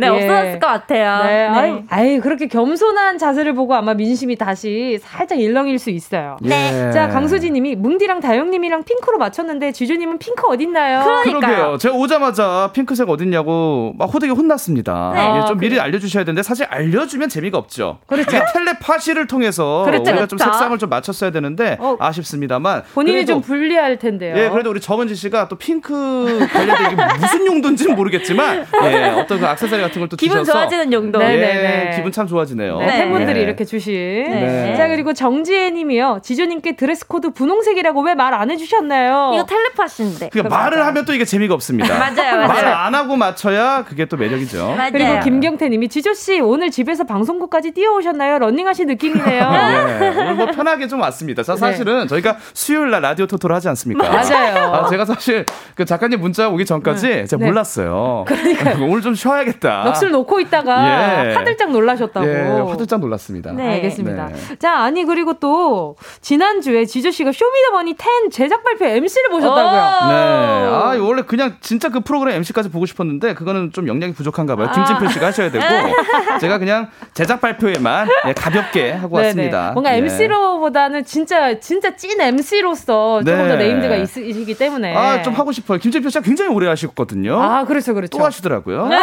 [0.00, 0.08] 예.
[0.08, 1.24] 없어졌을 것 같아요.
[1.24, 1.46] 네, 네.
[1.48, 6.38] 아유, 아유, 그렇게 겸손한 자세를 보고 아마 민심이 다시 살짝 일렁일 수 있어요.
[6.40, 6.90] 네.
[6.92, 11.04] 자, 강수지 님이 뭉디랑 다영님이랑 핑크로 맞췄는데 지주님은 핑크 어딨나요?
[11.04, 11.40] 그러니까요.
[11.40, 11.76] 그러게요.
[11.76, 13.57] 제가 오자마자 핑크색 어딨냐고
[13.98, 15.12] 막 호되게 혼났습니다.
[15.14, 15.20] 네.
[15.20, 17.98] 예, 아, 좀 미리 알려주셔야 되는데 사실 알려주면 재미가 없죠.
[18.06, 18.36] 그렇죠.
[18.36, 20.52] 이게 텔레파시를 통해서 그렇죠, 우리가 좀 그렇죠.
[20.52, 24.36] 색상을 좀 맞췄어야 되는데 어, 아쉽습니다만 본인이 그래도 좀 불리할 텐데요.
[24.36, 29.46] 예, 그래도 우리 정은지 씨가 또 핑크 관련된 이게 무슨 용도인지는 모르겠지만 예, 어떤 그
[29.46, 31.18] 액세서리 같은 걸또 기분 주셔서 좋아지는 용도.
[31.18, 31.96] 네, 예, 네, 네.
[31.96, 32.78] 기분 참 좋아지네요.
[32.78, 32.98] 네, 네.
[32.98, 33.42] 팬분들이 예.
[33.44, 33.92] 이렇게 주신.
[33.94, 34.74] 네.
[34.76, 36.20] 자, 그리고 정지혜 님이요.
[36.22, 39.32] 지조님께 dress code 분홍색이라고 왜 말 안 해주셨나요?
[39.34, 40.28] 이거 텔레파시인데.
[40.30, 41.88] 그러니까 말을 하면 또 이게 재미가 없습니다.
[41.98, 42.48] 맞아요, 맞아요.
[42.48, 44.74] 말을 안 하고 맞춰 야 그게 또 매력이죠.
[44.76, 44.92] 맞아요.
[44.92, 48.38] 그리고 김경태 님이 지조 씨 오늘 집에서 방송국까지 뛰어오셨나요?
[48.38, 49.42] 런닝하신 느낌이네요.
[49.42, 51.42] 예, 오늘 뭐 편하게 좀 왔습니다.
[51.42, 54.08] 자, 사실은 저희가 수요일 날 라디오 토토를 하지 않습니까?
[54.08, 54.72] 맞아요.
[54.74, 57.46] 아, 제가 사실 그 작가님 문자 오기 전까지 제가 네.
[57.46, 58.24] 몰랐어요.
[58.26, 59.84] 그러니까 오늘 좀 쉬어야겠다.
[59.84, 61.34] 넋을 놓고 있다가 예.
[61.34, 62.26] 화들짝 놀라셨다고.
[62.26, 63.52] 예, 화들짝 놀랐습니다.
[63.52, 63.74] 네.
[63.74, 64.28] 알겠습니다.
[64.28, 64.56] 네.
[64.58, 69.72] 자, 아니 그리고 또 지난주에 지조 씨가 쇼미더머니 10 제작 발표 MC를 보셨다고요.
[69.72, 70.14] 네.
[70.14, 74.68] 아, 원래 그냥 진짜 그 프로그램 MC까지 보고 싶었는데 그거는 좀 영향이 부족한가 봐요.
[74.74, 75.64] 김진표 씨가 하셔야 되고
[76.40, 79.26] 제가 그냥 제작 발표에만 예, 가볍게 하고 네네.
[79.28, 79.70] 왔습니다.
[79.74, 79.98] 뭔가 예.
[79.98, 83.48] MC로보다는 진짜 진짜 찐 MC로서 조금 네.
[83.48, 85.78] 더 네임드가 있으시기 때문에 아, 좀 하고 싶어요.
[85.78, 87.40] 김진표 씨가 굉장히 오래 하셨거든요.
[87.40, 88.18] 아, 그렇죠, 그렇죠.
[88.18, 88.88] 또 하시더라고요.
[88.88, 88.98] 네.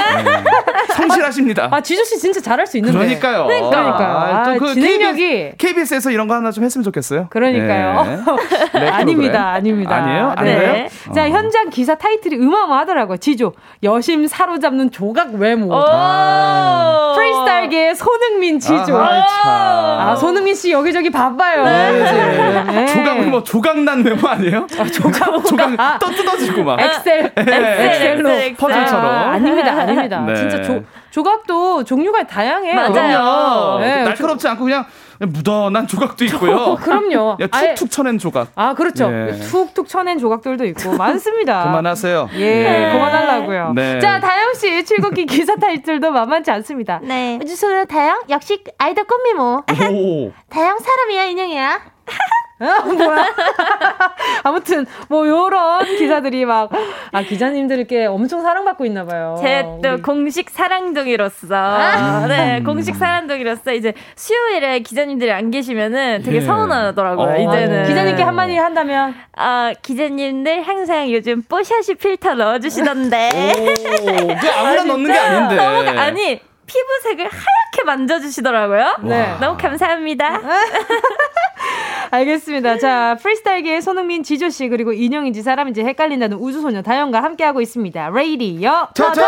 [0.95, 1.69] 성실하십니다.
[1.71, 2.98] 아, 지조 씨 진짜 잘할 수 있는데.
[2.98, 3.45] 그러니까요.
[3.45, 4.17] 그러니까요.
[4.17, 7.28] 아, 또그 진행력이 KBS, 에서 이런 거 하나 좀 했으면 좋겠어요.
[7.30, 8.04] 그러니까요.
[8.04, 8.19] 네.
[8.80, 9.95] 네, 아닙니다, 아닙니다.
[9.95, 10.34] 아니에요?
[10.41, 10.56] 네.
[10.56, 10.88] 아닌가요?
[11.13, 11.30] 자, 어.
[11.30, 13.17] 현장 기사 타이틀이 어마어마하더라고요.
[13.17, 15.75] 지조, 여심 사로잡는 조각 외모.
[15.75, 17.15] 오!
[17.15, 18.86] 프리스타일계의 손흥민 지조.
[18.86, 18.95] 참.
[19.45, 21.65] 아, 손흥민 씨 여기저기 바빠요.
[21.65, 21.99] 네.
[21.99, 22.67] 요즘.
[22.67, 22.86] 네.
[22.88, 24.67] 조각은 뭐 조각난 메모 아니에요?
[24.93, 25.99] 조각 조각 아.
[25.99, 26.80] 떠 뜯어지고 막.
[26.80, 28.30] 엑셀, 예, 엑셀로.
[28.30, 28.56] 엑셀, 엑셀.
[28.56, 29.06] 퍼즐처럼.
[29.06, 30.19] 아, 아닙니다, 아닙니다.
[30.21, 30.36] 네.
[30.36, 32.73] 진짜 조, 조각도 종류가 다양해요.
[32.75, 32.91] 맞아요.
[32.93, 33.80] 그럼요.
[33.82, 34.86] 네, 날카롭지 않고 그냥
[35.19, 36.56] 무던한 조각도 있고요.
[36.56, 37.38] 어, 그럼요.
[37.41, 38.49] 야, 아예- 툭툭 쳐낸 조각.
[38.56, 39.10] 아, 그렇죠.
[39.10, 39.32] 네.
[39.39, 41.63] 툭툭 쳐낸 조각들도 있고 많습니다.
[41.65, 42.30] 그만하세요.
[42.36, 43.73] 예, 그만하려고요.
[43.73, 43.99] 네.
[43.99, 46.99] 자, 다영 씨 출국기 기사 타이틀도 만만치 않습니다.
[47.04, 47.39] 네.
[47.41, 49.63] 우주소녀 다영 역시 아이돌 꽃미모.
[49.91, 50.32] 오.
[50.49, 51.94] 다영 사람이야 인형이야.
[52.57, 53.25] 어, 뭐야?
[54.43, 56.69] 아무튼 뭐 요런 기사들이 막
[57.15, 59.37] 아 기자님들께 엄청 사랑받고 있나 봐요.
[59.41, 60.01] 제 또.
[60.01, 66.41] 공식 사랑둥이로서 네 공식 사랑둥이로서 이제 수요일에 기자님들이 안 계시면은 되게 예.
[66.41, 67.37] 서운하더라고요 어.
[67.37, 74.27] 이제는 기자님께 한마디 한다면 아 기자님들 항상 요즘 뽀샤시 필터 넣어주시던데 오.
[74.41, 75.55] 그 아무나 넣는 게 진짜 아닌데.
[75.55, 79.36] 너무 아니 피부색을 하얗게 만져주시더라고요 네.
[79.39, 80.41] 너무 감사합니다
[82.12, 82.78] 알겠습니다.
[82.78, 88.10] 자, 프리스타일계의 손흥민 지조씨, 그리고 인형인지 사람인지 헷갈린다는 우주소녀 다영과 함께하고 있습니다.
[88.10, 88.89] 레이디요.
[88.95, 89.21] 토토!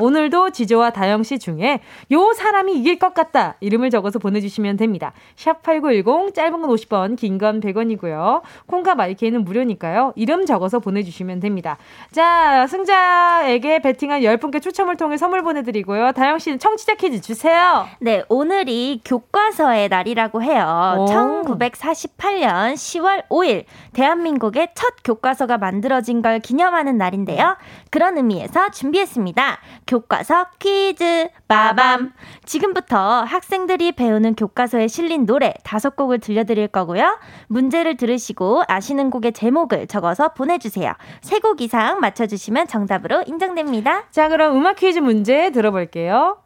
[0.00, 1.80] 오늘도 지조와 다영 씨 중에
[2.12, 3.56] 요 사람이 이길 것 같다.
[3.60, 5.12] 이름을 적어서 보내주시면 됩니다.
[5.36, 8.42] 샵8910, 짧은 건 50원, 긴 건 100원이고요.
[8.66, 10.12] 콩과 마이케이는 무료니까요.
[10.16, 11.78] 이름 적어서 보내주시면 됩니다.
[12.10, 16.12] 자, 승자에게 베팅한 10분께 추첨을 통해 선물 보내드리고요.
[16.12, 17.86] 다영 씨는 청취자 퀴즈 주세요.
[18.00, 20.96] 네, 오늘이 교과서의 날이라고 해요.
[20.98, 21.04] 오.
[21.06, 27.56] 1948년 10월 5일, 대한민국의 첫 교과서가 만들어진 걸 기념하는 날인데요.
[27.90, 29.58] 그런 의미에서 준비했습니다.
[29.90, 32.12] 교과서 퀴즈, 빠밤.
[32.44, 37.18] 지금부터 학생들이 배우는 교과서에 실린 노래 다섯 곡을 들려드릴 거고요.
[37.48, 40.92] 문제를 들으시고 아시는 곡의 제목을 적어서 보내주세요.
[41.22, 44.04] 세 곡 이상 맞춰주시면 정답으로 인정됩니다.
[44.12, 46.36] 자, 그럼 음악 퀴즈 문제 들어볼게요.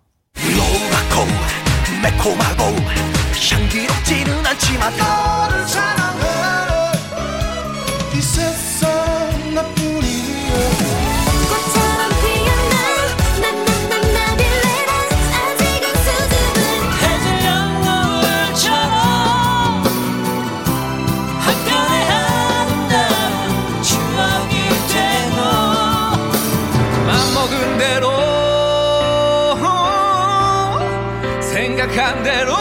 [32.25, 32.53] 대로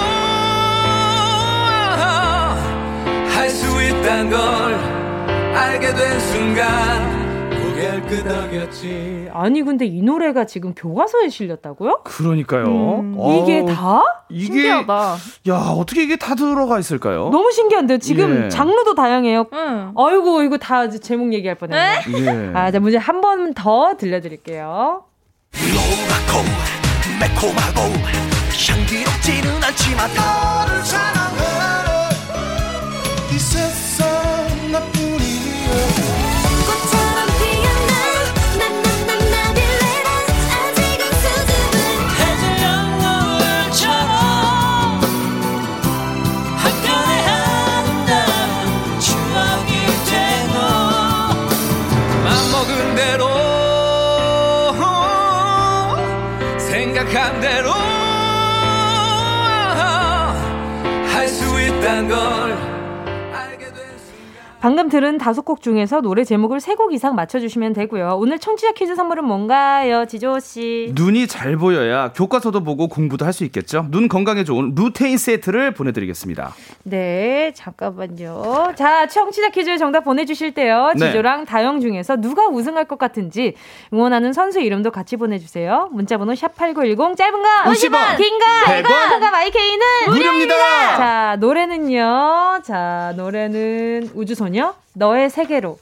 [3.35, 4.39] 할 수 있단 걸
[5.55, 12.01] 알게 된 순간 고개를 끄덕였지 아니 근데 이 노래가 지금 교과서에 실렸다고요?
[12.03, 12.65] 그러니까요.
[12.65, 14.03] 음, 어, 이게 다?
[14.29, 15.15] 이게 신기하다.
[15.49, 17.29] 야 어떻게 이게 다 들어가 있을까요?
[17.31, 17.97] 너무 신기한데요.
[17.99, 18.49] 지금 예.
[18.49, 19.45] 장르도 다양해요.
[19.53, 19.93] 응.
[19.97, 22.01] 아이고 이거 다 제목 얘기할 뻔했네.
[22.25, 22.51] 예.
[22.53, 25.03] 아, 자 문제 한 번 더 들려드릴게요.
[25.53, 26.43] 노랗고
[27.19, 27.81] 매콤하고
[28.57, 31.22] 향기롭지는 않지만 너를 사랑
[62.09, 62.42] 수 있단 걸 알게 된
[64.63, 68.15] 방금 들은 다섯 곡 중에서 노래 제목을 세 곡 이상 맞춰주시면 되고요.
[68.17, 70.91] 오늘 청취자 퀴즈 선물은 뭔가요, 지조 씨?
[70.95, 73.87] 눈이 잘 보여야 교과서도 보고 공부도 할 수 있겠죠.
[73.89, 76.53] 눈 건강에 좋은 루테인 세트를 보내드리겠습니다.
[76.83, 78.73] 네, 잠깐만요.
[78.77, 80.93] 자, 청취자 퀴즈 정답 보내주실 때요.
[80.95, 81.07] 네.
[81.07, 83.55] 지조랑 다영 중에서 누가 우승할 것 같은지
[83.91, 85.89] 응원하는 선수 이름도 같이 보내주세요.
[85.91, 90.55] 문자번호 샵 8910 짧은 거 50원, 긴 거, 100원, 가 마이케이는 무료입니다.
[90.95, 92.61] 자, 노래는요.
[92.63, 94.52] 자, 노래는 우주소녀
[94.93, 95.79] 너의 세계로.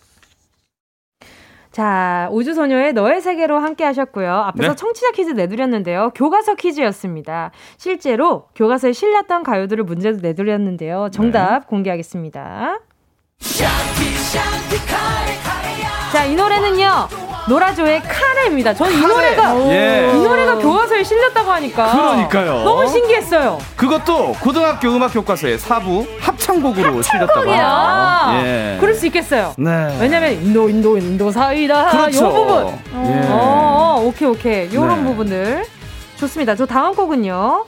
[1.72, 4.30] 자, 우주소녀의 너의 세계로 함께 하셨고요.
[4.30, 4.76] 앞에서 네.
[4.76, 6.12] 청취자 퀴즈 내드렸는데요.
[6.16, 7.52] 교과서 퀴즈였습니다.
[7.78, 11.10] 실제로 교과서에 실렸던 가요들을 문제도 내드렸는데요.
[11.12, 11.66] 정답 네.
[11.68, 12.80] 공개하겠습니다.
[16.12, 17.31] 자, 이 노래는요.
[17.50, 18.74] 노라조의 카레입니다.
[18.74, 19.14] 저는 이 카레.
[19.14, 20.12] 노래가 예.
[20.14, 22.64] 이 노래가 교과서에 실렸다고 하니까 그러니까요.
[22.64, 23.58] 너무 신기했어요.
[23.76, 27.68] 그것도 고등학교 음악 교과서의 사부 합창곡으로 실렸다고 곡이야.
[27.68, 28.44] 합니다.
[28.46, 28.78] 예.
[28.80, 29.54] 그럴 수 있겠어요.
[29.58, 29.98] 네.
[30.00, 32.26] 왜냐면 인도 인도 인도 사이다 그렇죠.
[32.26, 32.68] 요 부분.
[32.68, 33.28] 예.
[33.30, 34.74] 어, 어, 오케이 오케이.
[34.74, 35.10] 요런 네.
[35.10, 35.66] 부분들
[36.18, 36.56] 좋습니다.
[36.56, 37.66] 저 다음 곡은요.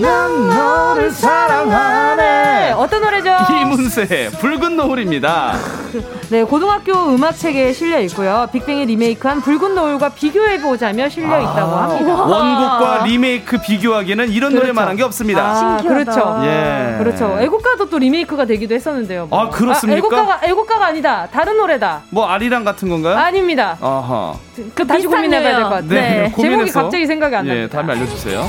[0.00, 2.22] 난 너를 사랑하네.
[2.66, 3.30] 네, 어떤 노래죠?
[3.62, 5.54] 이문세 붉은 노을입니다.
[6.28, 8.46] 네, 고등학교 음악 책에 실려 있고요.
[8.52, 12.14] 빅뱅이 리메이크한 붉은 노을과 비교해 보자며 실려 있다고 합니다.
[12.14, 14.64] 원곡과 리메이크 비교하기에는 이런 그렇죠.
[14.66, 15.42] 노래만한 게 없습니다.
[15.42, 16.40] 아, 그렇죠.
[16.44, 16.96] 예.
[16.98, 17.38] 그렇죠.
[17.40, 19.26] 애국가도 또 리메이크가 되기도 했었는데요.
[19.26, 19.40] 뭐.
[19.40, 19.96] 아, 그렇습니까?
[19.98, 21.28] 애국가가 애국가가 아니다.
[21.32, 22.02] 다른 노래다.
[22.10, 23.16] 뭐 아리랑 같은 건가요?
[23.16, 23.78] 아닙니다.
[23.80, 24.34] 아하.
[24.74, 25.70] 그 다시 비슷한 고민해 봐야 될 것.
[25.70, 25.88] 같아요.
[25.88, 26.82] 네, 제목이 고민해서.
[26.82, 27.76] 갑자기 생각이 안 예, 납니다.
[27.78, 28.46] 다음에 알려 주세요.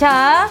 [0.00, 0.48] 자,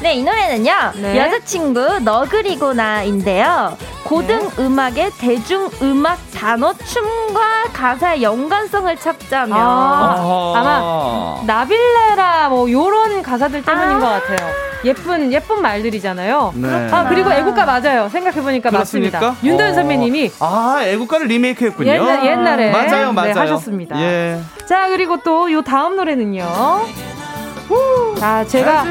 [0.00, 0.72] 네, 이 노래는요.
[1.02, 1.18] 네.
[1.18, 3.76] 여자친구 너 그리고 나인데요.
[4.04, 10.52] 고등 음악의 대중 음악 단어 춤과 가사의 연관성을 찾자면 아.
[10.54, 13.98] 아마 나빌레라 뭐 요런 가사들 때문인 아.
[13.98, 14.50] 것 같아요.
[14.84, 16.52] 예쁜 예쁜 말들이잖아요.
[16.54, 16.88] 네.
[16.92, 18.08] 아 그리고 애국가 맞아요.
[18.08, 18.70] 생각해 보니까?
[18.70, 19.34] 맞습니다.
[19.42, 19.74] 윤도현 어.
[19.74, 21.90] 선배님이 아, 애국가를 리메이크했군요.
[21.90, 23.32] 옛날, 옛날에 맞아요, 맞아요.
[23.34, 24.00] 네, 하셨습니다.
[24.00, 24.38] 예.
[24.68, 26.44] 자 그리고 또 요 다음 노래는요.
[28.18, 28.84] 자 제가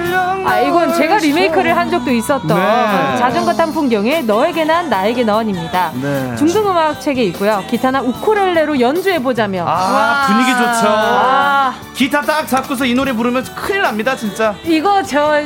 [0.45, 3.17] 아 이건 제가 리메이크를 한 적도 있었던 네.
[3.17, 5.91] 자전거 탄 풍경의 너에게 난 나에게 넌입니다.
[6.01, 6.35] 네.
[6.35, 7.63] 중등음악 책에 있고요.
[7.69, 10.87] 기타나 우쿨렐레로 연주해 보자면 아, 분위기 좋죠.
[10.87, 14.53] 아, 기타 딱 잡고서 이 노래 부르면 큰일 납니다, 진짜.
[14.65, 15.41] 이거 저 아,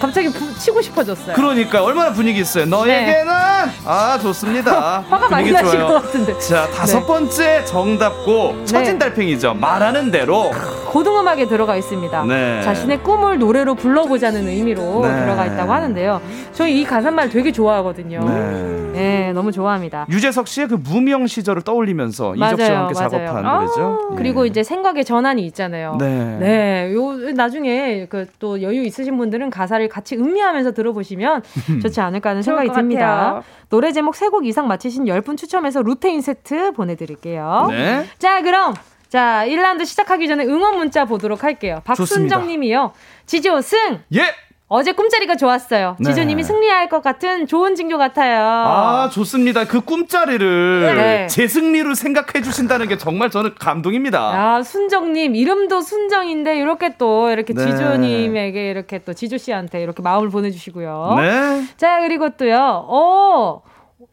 [0.00, 1.34] 갑자기 부- 치고 싶어졌어요.
[1.34, 2.66] 그러니까 얼마나 분위기 있어요.
[2.66, 3.28] 너에게는
[3.84, 5.02] 아 좋습니다.
[5.10, 5.88] 화가 많이 나실 좋아요.
[5.88, 6.38] 것 같은데.
[6.38, 7.06] 자 다섯 네.
[7.06, 9.54] 번째 정답고 처진 달팽이죠.
[9.54, 10.52] 말하는 대로
[10.86, 12.24] 고등음악에 들어가 있습니다.
[12.24, 12.62] 네.
[12.62, 15.20] 자신의 꿈을 노래로 불러보자는 의미로 네.
[15.20, 16.20] 들어가 있다고 하는데요.
[16.52, 18.20] 저희 이 가사말 되게 좋아하거든요.
[18.20, 18.90] 네.
[18.92, 20.06] 네, 너무 좋아합니다.
[20.10, 24.10] 유재석 씨의 그 무명 시절을 떠올리면서 이적 씨와 함께 작업한 아, 노래죠.
[24.16, 24.48] 그리고 예.
[24.48, 25.96] 이제 생각의 전환이 있잖아요.
[25.98, 26.36] 네.
[26.38, 31.42] 네, 요 나중에 그 또 여유 있으신 분들은 가사를 같이 음미하면서 들어보시면
[31.82, 33.06] 좋지 않을까 하는 생각이 것 듭니다.
[33.06, 33.42] 같아요.
[33.68, 37.66] 노래 제목 세 곡 이상 맞히신 10분 추첨해서 루테인 세트 보내드릴게요.
[37.70, 38.04] 네.
[38.18, 38.74] 자, 그럼
[39.10, 41.82] 자 1라운드 시작하기 전에 응원 문자 보도록 할게요.
[41.96, 42.36] 좋습니다.
[42.36, 42.92] 박순정 님이요.
[43.26, 43.98] 지조 승.
[44.14, 44.22] 예.
[44.72, 45.96] 어제 꿈자리가 좋았어요.
[45.98, 46.10] 네.
[46.10, 48.40] 지조님이 승리할 것 같은 좋은 징조 같아요.
[48.40, 49.64] 아 좋습니다.
[49.64, 51.26] 그 꿈자리를 네.
[51.26, 54.20] 제 승리로 생각해 주신다는 게 정말 저는 감동입니다.
[54.20, 57.66] 아, 순정님, 이름도 순정인데, 이렇게 또, 이렇게 네.
[57.66, 61.14] 지조님에게 이렇게 또 지조 씨한테 이렇게 마음을 보내주시고요.
[61.16, 61.64] 네.
[61.76, 63.62] 자, 그리고 또요, 어,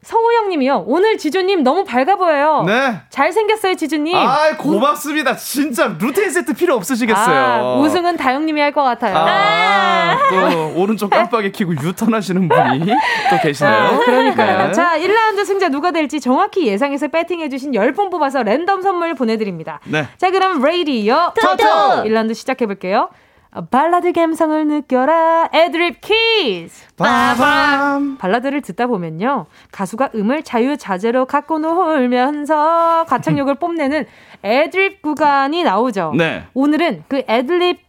[0.08, 0.86] 성우형 님이요.
[0.88, 2.64] 오늘 지조님 너무 밝아 보여요.
[2.66, 2.96] 네.
[3.10, 4.16] 잘생겼어요, 지조님.
[4.16, 5.36] 아 고맙습니다.
[5.36, 7.36] 진짜 루테인 세트 필요 없으시겠어요.
[7.38, 9.16] 아, 우승은 다영님이 할 것 같아요.
[9.18, 12.86] 아, 또 오른쪽 깜빡이 켜고 유턴하시는 분이
[13.30, 13.74] 또 계시네요.
[13.76, 14.68] 아, 그러니까요.
[14.68, 14.72] 네.
[14.72, 19.80] 자, 1라운드 승자 누가 될지 정확히 예상해서 배팅해주신 10분 뽑아서 랜덤 선물 보내드립니다.
[19.86, 20.08] 네.
[20.18, 21.34] 자, 그럼 레이디요.
[21.42, 21.64] 토토!
[22.04, 23.10] 1라운드 시작해볼게요.
[23.58, 25.50] 아, 발라드 감성을 느껴라.
[25.52, 26.86] 애드립 퀴즈.
[26.96, 28.18] 빠밤.
[28.20, 29.48] 발라드를 듣다 보면요.
[29.72, 34.06] 가수가 음을 자유자재로 갖고 놀면서 가창력을 뽐내는
[34.44, 36.14] 애드립 구간이 나오죠.
[36.16, 36.44] 네.
[36.54, 37.88] 오늘은 그 애드립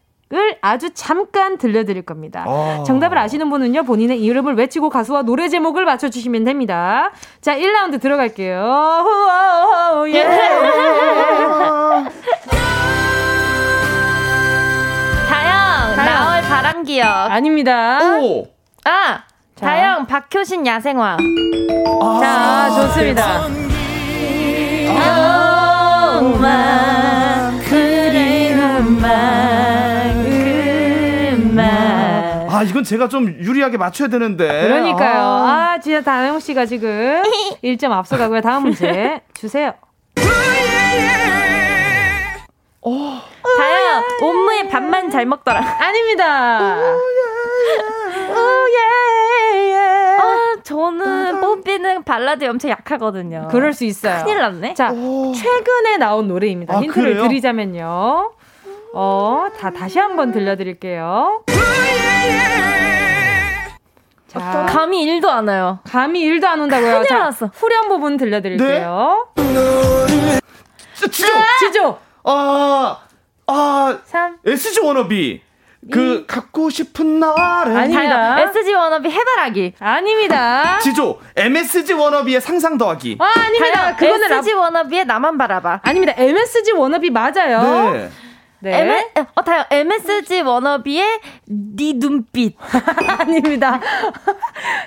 [0.62, 2.44] 아주 잠깐 들려드릴 겁니다.
[2.46, 2.82] 아.
[2.86, 7.12] 정답을 아시는 분은요, 본인의 이름을 외치고 가수와 노래 제목을 맞춰주시면 됩니다.
[7.42, 8.74] 자, 1라운드 들어갈게요.
[10.08, 10.24] 예.
[16.68, 17.06] 바람기역.
[17.30, 18.18] 아닙니다.
[18.20, 18.46] 오!
[18.84, 19.22] 아,
[19.58, 21.16] 다영, 박효신 야생화.
[22.20, 23.46] 자, 좋습니다.
[31.28, 34.46] 그리움만, 아, 이건 제가 좀 유리하게 맞춰야 되는데.
[34.46, 35.20] 그러니까요.
[35.20, 35.72] 아.
[35.74, 37.22] 아, 진짜 다영 씨가 지금
[37.62, 38.40] 1점 앞서가고요.
[38.40, 39.72] 다음 문제 주세요.
[42.82, 45.60] 다영, 옴무의 밥만 잘 먹더라.
[45.80, 46.76] 아닙니다.
[50.20, 53.48] 아, 저는 뽀삐는 발라드 엄청 약하거든요.
[53.50, 54.24] 그럴 수 있어요.
[54.24, 54.74] 큰일 났네.
[54.74, 56.76] 자, 최근에 나온 노래입니다.
[56.76, 57.22] 아, 힌트를 그래요?
[57.28, 58.32] 드리자면요.
[58.94, 61.44] 어, 다 다시 한번 들려드릴게요.
[64.28, 65.78] 자, 감이 1도 안 와요.
[65.88, 66.92] 감이 1도 안 온다고요.
[66.92, 67.50] 큰일 자, 났어.
[67.54, 69.28] 후렴 부분 들려드릴게요.
[69.36, 71.44] 진짜, 진짜.
[71.60, 71.98] 지조!
[72.24, 72.98] 아,
[73.46, 74.38] 아, 3.
[74.44, 75.42] SG 워너비.
[75.92, 77.74] 그, 갖고 싶은 날에.
[77.74, 78.40] 아닙니다.
[78.50, 79.74] SG 워너비 해바라기.
[79.78, 80.78] 아닙니다.
[80.80, 83.16] 지조, MSG 워너비의 상상 더하기.
[83.20, 83.96] 아, 아닙니다.
[83.96, 84.36] 그거는 라...
[84.38, 85.80] SG 워너비의 나만 바라봐.
[85.84, 86.12] 아닙니다.
[86.16, 87.90] MSG 워너비 맞아요.
[87.92, 88.10] 네.
[88.60, 89.04] 네.
[89.14, 92.56] M, 어, 다영, MSG 워너비의 네 눈빛.
[93.20, 93.78] 아닙니다.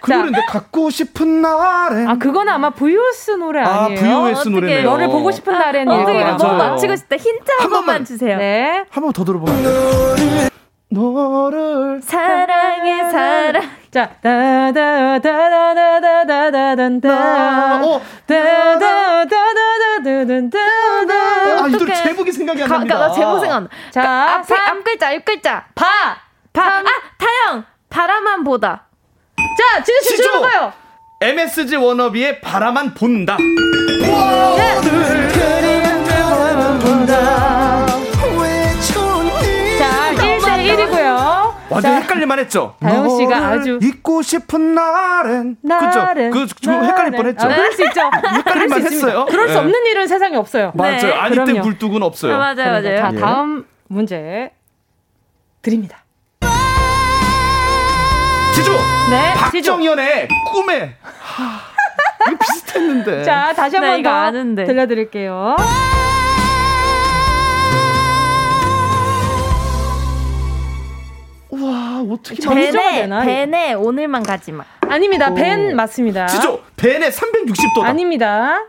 [0.02, 0.18] 그 자.
[0.18, 2.06] 노래인데, 갖고 싶은 날에.
[2.06, 4.02] 아, 그건 아마 VOS 노래 아, 아니에요?
[4.02, 4.56] VOS 어떡해.
[4.56, 4.84] 노래네요.
[4.90, 6.54] 너를 보고 싶은 날엔 어떻게 뭐.
[6.54, 7.16] 맞히고 싶다.
[7.16, 8.04] 힌트 한, 한 번만 번만.
[8.06, 8.38] 주세요.
[8.38, 8.84] 네.
[8.90, 10.50] 한 번 더 들어보면 돼요?
[10.94, 12.02] 너를.
[12.04, 13.64] 사랑해, 사랑.
[13.92, 14.04] 자.
[14.04, 14.10] 어.
[14.22, 17.08] 다다다다다다단다.
[20.04, 21.94] 아, 이 노래.
[22.04, 22.98] 제목이 생각이 안 가, 납니다.
[22.98, 23.70] 가, 나 제목 생각 안 나.
[23.92, 24.78] 자, 가- 앞에, 삼.
[24.78, 25.66] 앞 글자, 앞 글자.
[25.76, 25.86] 바.
[26.54, 26.84] 바, 아,
[27.18, 27.64] 타영!
[27.90, 28.88] 바라만 보다.
[29.38, 30.24] 자, 지수 씨 지조.
[30.32, 30.74] 들어봐요.
[31.22, 33.38] MSG 워너비의 바라만 본다.
[37.08, 37.51] 자,
[41.72, 42.76] 완전 헷갈릴만 했죠?
[42.80, 45.58] 다영 씨가 아주- 잊고 싶은 날엔.
[45.62, 46.48] 날은, 그죠?
[46.48, 47.46] 그, 좀 헷갈릴 뻔 했죠?
[47.48, 48.02] 아, 그럴 수 있죠.
[48.38, 48.82] 헷갈릴만.
[48.82, 49.26] 했어요.
[49.30, 49.60] 그럴 수 네.
[49.60, 50.72] 없는 일은 세상에 없어요.
[50.76, 50.98] 맞아요.
[50.98, 51.12] 네.
[51.14, 51.62] 아니 때 그럼요.
[51.62, 52.36] 굴뚝은 없어요.
[52.36, 52.98] 아, 맞아요, 맞아요.
[52.98, 53.20] 자, 예.
[53.20, 54.52] 다음 문제
[55.62, 55.98] 드립니다.
[58.56, 58.74] 지조!
[59.10, 59.34] 네.
[59.36, 60.96] 박정현의 꿈에.
[61.02, 63.24] 하, 이거 비슷했는데.
[63.24, 64.66] 자, 다시 한나번 이거 더 아는데.
[64.66, 65.56] 들려드릴게요.
[72.08, 74.64] 와, 어떻게 되나, 벤의 오늘만 가지 마.
[74.88, 75.34] 아닙니다.
[75.34, 76.28] 벤 맞습니다.
[76.28, 76.62] 지조!
[76.78, 77.84] 벤의 360도다.
[77.84, 78.66] 아닙니다.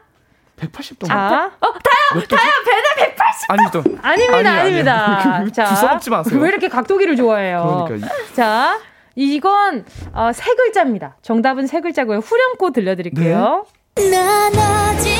[0.60, 1.08] 180도.
[1.08, 2.24] 자, 어, 타영!
[2.28, 2.52] 타영!
[2.64, 3.50] 벤의 180!
[3.50, 3.82] 아니, 또.
[4.02, 5.34] 아닙니다, 아니, 아닙니다.
[5.38, 5.50] 아니.
[5.52, 6.40] 자, 두서먹지 마세요.
[6.40, 7.84] 왜 이렇게 각도기를 좋아해요?
[7.88, 8.08] 그러니까.
[8.34, 8.78] 자,
[9.16, 11.16] 이건 어, 세 글자입니다.
[11.22, 12.18] 정답은 세 글자고요.
[12.18, 13.66] 후렴구 들려드릴게요.
[13.96, 15.10] 난 아직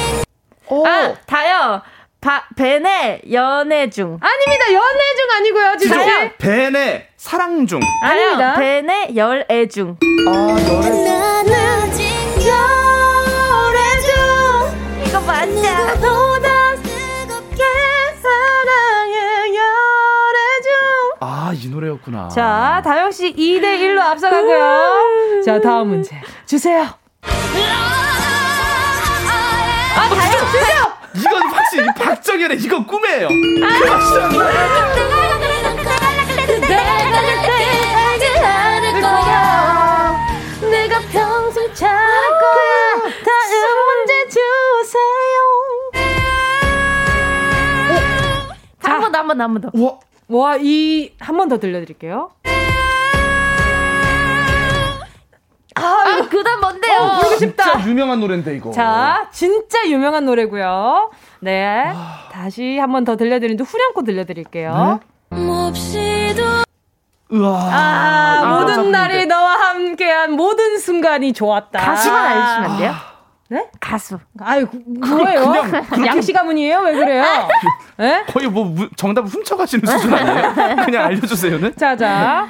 [0.68, 0.86] 어.
[0.86, 1.82] 아, 다영!
[2.22, 4.16] 바, 벤의 연애 중.
[4.20, 4.72] 아닙니다.
[4.72, 5.74] 연애 중 아니고요.
[5.80, 5.88] 씨.
[6.38, 7.80] 벤의 사랑 중.
[8.04, 8.54] 아닙니다.
[8.54, 9.96] 벤의 열애 중.
[10.28, 10.56] 아,
[12.46, 14.12] 열애 중
[15.04, 15.94] 이거 맞냐?
[15.94, 17.64] 보다 뜨겁게
[18.22, 20.70] 사랑의 열애 중.
[21.20, 22.28] 아, 이 노래였구나.
[22.28, 25.42] 자, 다영 씨 2대 1로 앞서가고요.
[25.44, 26.86] 자, 다음 문제 주세요.
[29.96, 30.91] 아, 다영 주세요.
[31.14, 33.28] 이건 확실히 박정현의 이건 꿈이에요.
[40.70, 43.02] 내가 평생 거야.
[43.24, 45.36] 다음 문제 주세요.
[48.80, 49.70] 한번 더, 한번 더, 한번 더.
[49.74, 49.98] 와,
[50.28, 52.30] 와, 이 한 번 더 들려드릴게요.
[55.74, 57.18] 아, 그 다음 뭔데요?
[57.20, 57.64] 부르고 싶다.
[57.72, 58.70] 진짜 유명한 노래인데 이거.
[58.72, 61.10] 자, 진짜 유명한 노래고요.
[61.40, 61.92] 네,
[62.30, 65.00] 다시 한 번 더 들려드리는데 후렴구 들려드릴게요.
[65.30, 66.42] 몹시도
[67.30, 67.58] 우와.
[67.72, 71.78] 아, 모든 깜짝 날이 너와 함께한 모든 순간이 좋았다.
[71.80, 72.94] 가수만 알려주시면 안 돼요?
[73.48, 73.68] 네?
[73.80, 74.18] 가수.
[74.40, 75.54] 아유, 그- 뭐예요?
[76.06, 76.78] 양씨 가문이에요?
[76.80, 77.24] 왜 그래요?
[78.00, 78.24] 예?
[78.32, 80.54] 거의 뭐 무- 정답을 훔쳐가시는 수준 아니에요?
[80.84, 81.76] 그냥 알려주세요는.
[81.76, 82.48] 자, 자.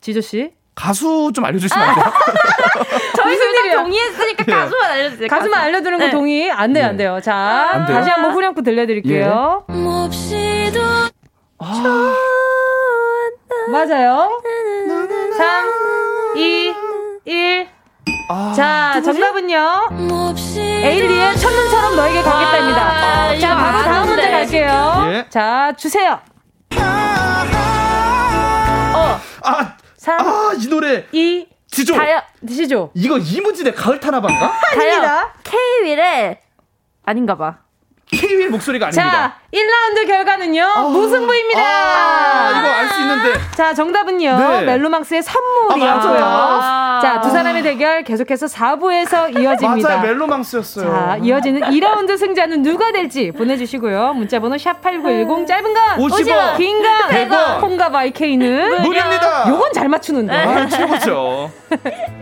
[0.00, 0.52] 지조씨.
[0.74, 2.04] 가수 좀 알려주시면 안 돼요?
[3.16, 3.36] 저희?
[3.36, 4.52] 둘다 동의했으니까 예.
[4.52, 5.28] 가수만 알려주세요.
[5.28, 5.64] 가수만 가수.
[5.66, 6.10] 알려주는 거 네.
[6.10, 6.50] 동의?
[6.50, 6.88] 안 돼요, 예.
[6.88, 7.20] 안 돼요.
[7.22, 7.34] 자,
[7.72, 7.96] 안 돼요?
[7.98, 9.64] 다시 한번 후렴구 들려드릴게요.
[9.68, 10.80] 몹시도
[13.70, 14.40] 맞아요.
[15.36, 16.74] 3, 2,
[17.26, 17.68] 1.
[18.28, 19.88] 아, 자, 정답은요.
[20.58, 22.82] 에일리의 첫눈처럼 너에게 가겠다입니다.
[22.82, 24.06] 아, 자, 바로 다음.
[24.08, 25.02] 문제 갈게요.
[25.08, 25.26] 예.
[25.28, 26.18] 자, 주세요.
[26.78, 27.44] 아,
[28.96, 29.20] 어.
[29.44, 31.06] 아, 3, 아, 이 노래.
[31.12, 31.94] 2, 지조.
[31.94, 32.90] 다영, 드시죠.
[32.94, 34.52] 이거 이무진의 가을 타나반가?
[34.74, 35.30] 다영.
[35.44, 36.40] K-윌의
[37.04, 37.60] 아닌가 봐.
[38.12, 39.10] 키위의 목소리가 아닙니다.
[39.10, 40.90] 자, 1라운드 결과는요.
[40.90, 41.60] 무승부입니다.
[41.60, 43.40] 아, 이거 알 수 있는데.
[43.56, 44.38] 자, 정답은요.
[44.38, 44.60] 네.
[44.62, 46.18] 멜로망스의 선물이었고요.
[46.24, 47.00] 아.
[47.02, 49.88] 자, 두 사람의 대결 계속해서 4부에서 이어집니다.
[49.88, 50.90] 맞아요, 멜로망스였어요.
[50.90, 54.12] 자, 이어지는 2라운드 승자는 누가 될지 보내 주시고요.
[54.14, 57.60] 문자 번호 샵8910 짧은 건 50 원, 긴건 100 원.
[57.60, 59.48] 콩과 바이케이는 무료입니다.
[59.48, 60.34] 요건 잘 맞추는데.
[60.34, 61.50] 아, 최고죠.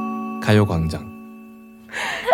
[0.51, 1.09] 가요광장.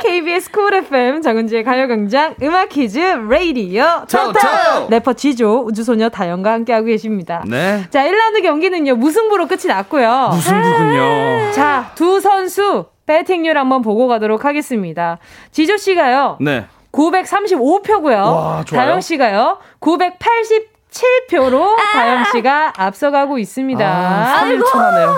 [0.02, 4.88] KBS 쿨 FM 정은지의 가요광장 음악 퀴즈 레이디어 차오, 토토 차오.
[4.90, 7.44] 래퍼 지조 우주소녀 다영과 함께하고 계십니다.
[7.48, 7.84] 네.
[7.92, 10.30] 자 1라운드 경기는요 무승부로 끝이 났고요.
[10.34, 11.52] 무승부군요.
[11.54, 15.20] 자 두 선수 배팅률 한번 보고 가도록 하겠습니다.
[15.52, 16.66] 지조 씨가요 네.
[16.92, 18.16] 935표고요.
[18.16, 18.82] 와, 좋아요.
[18.86, 23.86] 다영 씨가요 987표로 다영 씨가 앞서가고 있습니다.
[23.88, 25.16] 아, 3일 천하네요.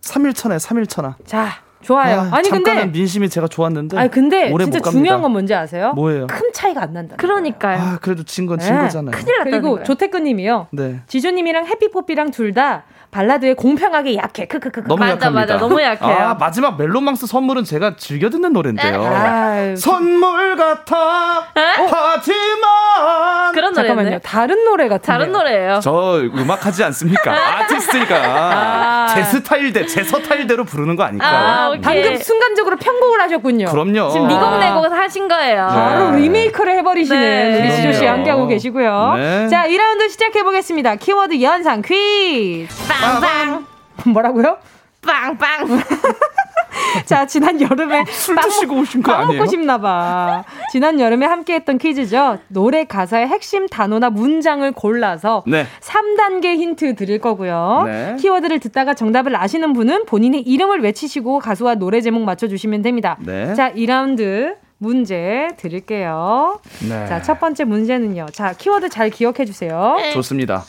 [0.00, 1.14] 3일 천에 3일 천하.
[1.26, 2.20] 자 좋아요.
[2.20, 3.96] 아, 아니 잠깐은 근데 민심이 제가 좋았는데.
[3.98, 4.90] 아니 근데 오래 진짜 못 갑니다.
[4.90, 5.92] 중요한 건 뭔지 아세요?
[5.94, 6.26] 뭐예요?
[6.26, 7.16] 큰 차이가 안 난다.
[7.16, 7.78] 그러니까요.
[7.78, 8.80] 아, 그래도 진 건진 네.
[8.80, 9.10] 거잖아요.
[9.12, 9.84] 큰일 났다는 그리고 거예요.
[9.84, 10.68] 조태근님이요.
[10.72, 11.00] 네.
[11.06, 12.84] 지조님이랑 해피포피랑 둘 다
[13.18, 14.44] 발라드에 공평하게 약해.
[14.46, 14.88] 크크크크.
[14.88, 15.40] 너무 맞아, 약합니다.
[15.54, 15.56] 맞아.
[15.56, 16.16] 너무 약해요.
[16.30, 19.04] 아, 마지막 멜로망스 선물은 제가 즐겨 듣는 노래인데요.
[19.04, 24.18] 아유, 선물 같아 하지만 그런 잠깐만요.
[24.18, 25.06] 다른 노래 같은데.
[25.06, 25.78] 다른 노래예요.
[25.80, 27.32] 저 음악 하지 않습니까?
[27.60, 29.06] 아티스트니까 아.
[29.14, 31.30] 제 스타일 대 제 서타일대로 부르는 거 아닐까요?
[31.36, 31.80] 아, 오케이.
[31.82, 33.66] 방금 순간적으로 편곡을 하셨군요.
[33.66, 34.08] 그럼요.
[34.10, 35.68] 지금 미국 내고 하신 거예요.
[35.68, 36.22] 바로 네.
[36.22, 37.60] 리메이크를 해버리시는 네.
[37.60, 38.04] 우리 지조 씨.
[38.06, 39.12] 함께하고 계시고요.
[39.16, 39.48] 네.
[39.48, 40.96] 자, 2라운드 시작해 보겠습니다.
[40.96, 42.74] 키워드 연상 퀴즈.
[43.04, 43.66] 빵빵.
[44.12, 44.56] 뭐라고요?
[45.02, 45.68] 빵빵.
[47.06, 49.38] 자, 지난 여름에 술 빵 드시고 오신 거 빵 아니에요?
[49.40, 50.44] 먹고 싶나 봐.
[50.70, 52.38] 지난 여름에 함께 했던 퀴즈죠.
[52.48, 55.66] 노래 가사의 핵심 단어나 문장을 골라서 네.
[55.80, 57.82] 3단계 힌트 드릴 거고요.
[57.86, 58.16] 네.
[58.20, 63.16] 키워드를 듣다가 정답을 아시는 분은 본인의 이름을 외치시고 가수와 노래 제목 맞춰 주시면 됩니다.
[63.20, 63.54] 네.
[63.54, 66.60] 자, 2라운드 문제 드릴게요.
[66.88, 67.06] 네.
[67.06, 68.26] 자, 첫 번째 문제는요.
[68.32, 69.96] 자, 키워드 잘 기억해 주세요.
[70.12, 70.64] 좋습니다.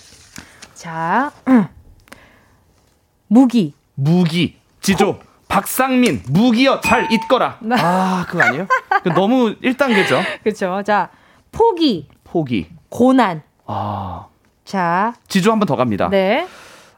[0.74, 1.32] 자,
[3.28, 3.74] 무기.
[3.96, 7.58] 무기 지조 박상민 무기여 잘 있거라.
[7.72, 8.68] 아 그거 아니에요?
[9.04, 10.22] 그 너무 1단계죠.
[10.44, 10.82] 그렇죠.
[10.84, 11.10] 자,
[11.52, 12.68] 포기, 포기.
[12.90, 13.42] 고난.
[13.66, 14.28] 아
[14.64, 16.10] 자, 지조 한 번 더 갑니다.
[16.10, 16.48] 네.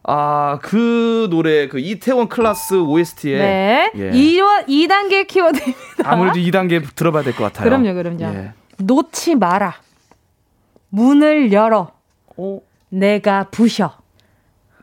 [0.03, 3.91] 아 그 노래 그 이태원 클라스 OST에 네.
[3.97, 4.11] 예.
[4.13, 5.77] 이 2단계 키워드입니다.
[6.05, 7.65] 아무래도 2단계 들어봐야 될 것 같아요.
[7.69, 8.23] 그럼요, 그럼요.
[8.23, 8.53] 예.
[8.77, 9.75] 놓지 마라.
[10.89, 11.91] 문을 열어.
[12.37, 12.59] 어,
[12.89, 13.96] 내가 부셔.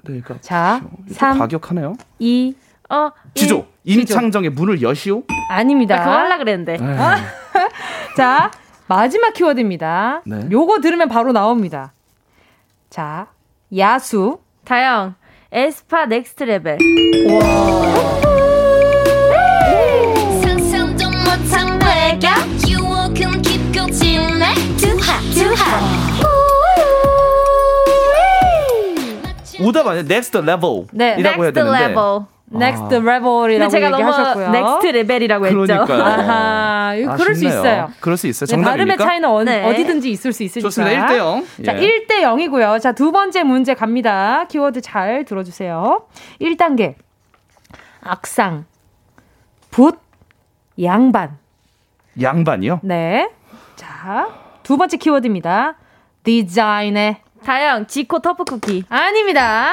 [0.04, 1.96] 네, 그러니까 자, 이거 3, 과격하네요.
[2.18, 2.54] 2,
[2.90, 3.10] 어.
[3.34, 4.14] 지조 지조.
[4.14, 5.22] 임창정의 문을 여시오.
[5.50, 5.96] 아닙니다.
[5.96, 6.76] 나 그거 하려 그랬는데.
[6.76, 6.96] 네.
[8.16, 8.50] 자,
[8.86, 10.22] 마지막 키워드입니다.
[10.26, 10.48] 네.
[10.50, 11.92] 요거 들으면 바로 나옵니다.
[12.90, 13.28] 자,
[13.76, 14.38] 야수.
[14.64, 15.14] 다영.
[15.52, 16.78] 에스파 Next Level.
[16.78, 18.33] 상
[29.74, 30.04] 오답 아니에요?
[30.08, 30.86] Next Level.
[30.92, 31.16] 네.
[31.18, 31.88] 이라고 해야 되는데.
[31.88, 31.96] Level.
[32.46, 32.98] Next 아.
[32.98, 34.50] Level이라고 제가 너무 얘기하셨고요.
[34.50, 35.64] Next Level이라고 했죠.
[35.64, 37.58] 이거 그럴 수 아쉽네요.
[37.58, 37.90] 있어요.
[38.00, 38.46] 그럴 수 있어요.
[38.46, 39.04] 네, 발음의 정답입니까?
[39.04, 39.64] 차이는 어, 네.
[39.64, 40.68] 어디든지 있을 수 있으니까.
[40.68, 41.06] 좋습니다.
[41.08, 41.46] 1대 0.
[41.64, 42.80] 자, 1대 0이고요.
[42.80, 44.44] 자, 두 번째 문제 갑니다.
[44.48, 46.02] 키워드 잘 들어 주세요.
[46.40, 46.94] 1단계.
[48.02, 48.66] 악상.
[49.70, 49.98] 붓.
[50.82, 51.38] 양반.
[52.20, 52.80] 양반이요?
[52.82, 53.30] 네.
[53.74, 54.28] 자,
[54.62, 55.76] 두 번째 키워드입니다.
[56.22, 57.23] 디자인의.
[57.44, 57.86] 다영.
[57.86, 58.84] 지코 터프 쿠키.
[58.88, 59.72] 아닙니다.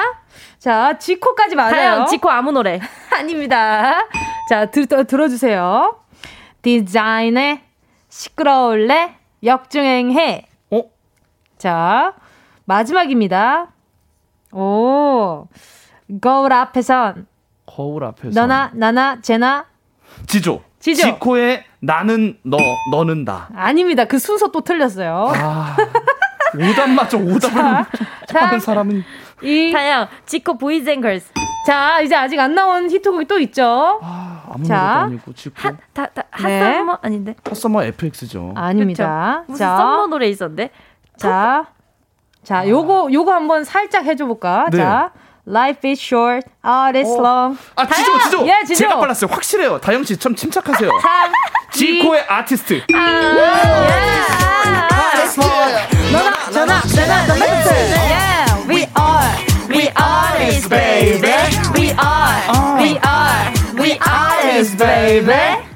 [0.58, 1.70] 자, 지코까지 맞아요.
[1.72, 2.06] 다영.
[2.06, 2.80] 지코 아무 노래.
[3.10, 4.06] 아닙니다.
[4.48, 5.96] 자, 들, 어, 들어주세요.
[6.62, 7.62] 디자인의
[8.08, 10.46] 시끄러울래 역주행해.
[10.70, 10.82] 어?
[11.58, 12.14] 자,
[12.64, 13.68] 마지막입니다.
[14.52, 15.48] 오,
[16.20, 17.26] 거울 앞에선
[17.66, 18.38] 거울 앞에서.
[18.38, 19.66] 너나 나나 쟤나
[20.26, 20.62] 지조.
[20.78, 21.02] 지조.
[21.04, 22.58] 지코의 나는 너,
[22.90, 23.48] 너는 나.
[23.54, 24.04] 아닙니다.
[24.04, 25.32] 그 순서 또 틀렸어요.
[25.34, 25.76] 아.
[26.58, 27.18] 오답 맞죠?
[27.18, 27.84] 오답을
[28.26, 29.04] 자, 하는 사람은
[29.42, 31.32] 이 다영, 지코 Boys And Girls.
[31.66, 34.00] 자, 이제 아직 안 나온 히트곡이 또 있죠.
[34.02, 34.76] 아, 아무 자.
[34.76, 36.60] 노래도 아니고 지금 핫, 다, 다, 네.
[36.60, 36.98] Hot Summer?
[37.02, 37.34] 아닌데.
[37.48, 38.52] 핫서머 FX죠.
[38.56, 39.44] 아닙니다.
[39.46, 40.70] 무슨 자, 썸머 노래 있었는데?
[41.16, 41.66] 자,
[42.44, 44.66] 자, 요거 요거 한번 살짝 해줘 볼까?
[44.70, 44.78] 네.
[44.78, 45.10] 자,
[45.46, 47.58] Life is short, art is long.
[47.74, 48.20] 아, 지조, 다영!
[48.20, 48.46] 지조!
[48.46, 48.78] 예, 지조.
[48.78, 49.28] 제가 빨랐어요.
[49.32, 49.80] 확실해요.
[49.80, 50.88] 다영 씨, 좀 침착하세요.
[51.00, 51.32] 3,
[51.72, 52.82] 지코의 아티스트.
[55.34, 55.91] 전화,
[56.52, 57.46] 전화, 전화, 전화.
[57.46, 59.32] Yeah, we are,
[59.70, 61.32] we are this baby.
[61.74, 65.32] We are, we are, we are this baby.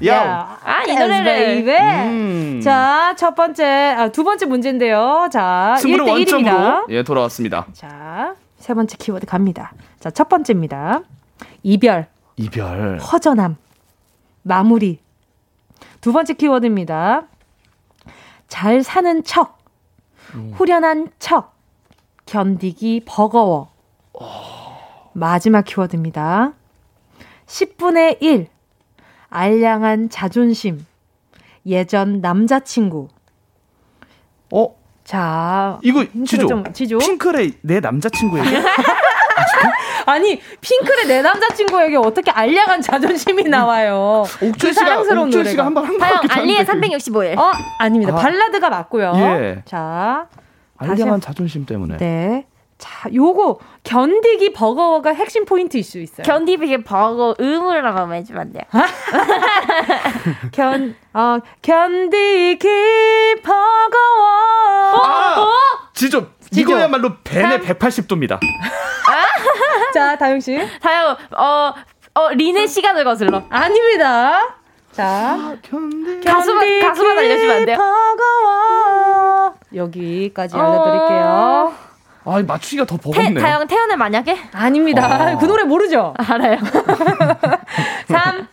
[0.07, 0.59] 야.
[0.62, 1.24] 아, 이 노래를.
[1.24, 1.77] baby.
[1.79, 2.61] 음.
[2.62, 5.29] 자, 첫 번째, 아, 두 번째 문제인데요.
[5.33, 6.91] 자, 승부를 1대 원점으로 1입니다.
[6.91, 7.66] 예 돌아왔습니다.
[7.72, 9.72] 자, 세 번째 키워드 갑니다.
[10.01, 11.01] 자, 첫 번째입니다.
[11.62, 12.07] 이별,
[12.37, 12.99] 이별.
[12.99, 13.57] 허전함,
[14.43, 14.99] 마무리.
[16.01, 17.22] 두 번째 키워드입니다.
[18.49, 19.56] 잘 사는 척,
[20.55, 21.55] 후련한 척,
[22.27, 23.70] 견디기 버거워.
[25.12, 26.53] 마지막 키워드입니다.
[27.47, 28.49] 10분의 1,
[29.29, 30.85] 알량한 자존심,
[31.64, 33.09] 예전 남자친구.
[34.53, 36.47] 어 자, 이거 지조.
[36.47, 36.99] 좀, 지조?
[36.99, 38.49] 핑클의 내 남자친구에게.
[40.07, 44.25] 아니 핑클의 내 남자친구에게 어떻게 알량한 자존심이 나와요?
[44.43, 45.65] 옥준 그 씨가 사랑스러운 옥준 씨가.
[45.67, 46.89] 한번 다영, 같기도 알리의 한데.
[46.89, 47.39] 365일.
[47.39, 48.13] 어 아닙니다.
[48.13, 48.17] 아.
[48.17, 49.13] 발라드가 맞고요.
[49.17, 49.63] 예.
[49.65, 50.27] 자,
[50.79, 51.97] 알량한 자존심 때문에.
[51.99, 52.47] 네.
[52.79, 56.25] 자, 요거 견디기 버거워가 핵심 포인트일 수 있어요.
[56.25, 58.65] 견디비게 버거 음으로 한번 해주면 안 돼요?
[60.53, 62.69] 견, 어, 견디기
[63.43, 65.01] 버거워.
[65.03, 65.47] 아!
[65.95, 66.21] 지조.
[66.21, 66.29] 지조.
[66.53, 68.39] 이거야말로 벤의 180도입니다.
[69.95, 70.59] 자, 다영 씨.
[70.81, 71.73] 다영, 어,
[72.15, 73.43] 어, 린의 시간을 거슬러.
[73.51, 74.57] 아닙니다.
[74.93, 76.21] 자, 견디.
[76.25, 77.77] 가수만, 가수만 알려주면 안 돼요?
[77.77, 79.55] 버거워.
[79.75, 81.75] 여기까지 알려드릴게요.
[82.29, 83.41] 아, 맞추기가 더 태, 버겁네.
[83.41, 84.37] 다영 태연의 만약에?
[84.53, 85.35] 아닙니다.
[85.35, 85.39] 어.
[85.39, 86.13] 그 노래 모르죠?
[86.19, 86.59] 알아요.
[88.09, 88.49] 3,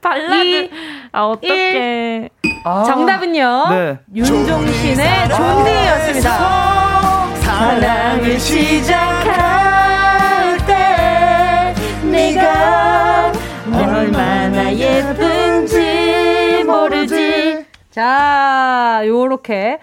[0.00, 0.44] 발라드.
[0.46, 0.70] 이,
[1.12, 2.30] 아, 어떡해.
[2.64, 3.66] 아, 정답은요.
[3.68, 3.98] 네.
[4.14, 6.87] 윤종신의 존디였습니다.
[7.58, 9.34] 사랑을 시작할
[10.64, 13.32] 때 네가
[13.74, 17.66] 얼마나 예쁜지 모르지.
[17.90, 19.80] 자, 요렇게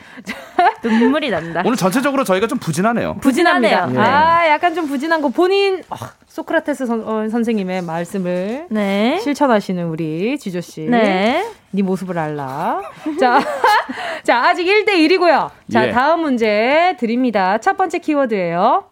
[0.84, 1.64] 눈물이 난다.
[1.66, 3.18] 오늘 전체적으로 저희가 좀 부진하네요.
[3.22, 3.86] 부진합니다.
[3.86, 4.14] 부진하네요.
[4.16, 5.96] 아, 약간 좀 부진한 거 본인 어,
[6.28, 9.20] 소크라테스 선, 어, 선생님의 말씀을 네.
[9.22, 10.82] 실천하시는 우리 지조 씨.
[10.82, 11.46] 네.
[11.72, 12.82] 네 모습을 알라.
[13.20, 13.40] 자,
[14.24, 15.50] 자, 아직 1대 1이고요.
[15.72, 15.92] 자, 예.
[15.92, 17.58] 다음 문제 드립니다.
[17.58, 18.86] 첫 번째 키워드예요.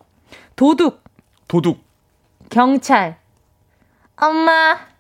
[0.56, 1.04] 도둑,
[1.48, 1.80] 도둑.
[2.50, 3.18] 경찰.
[4.16, 4.93] 엄마.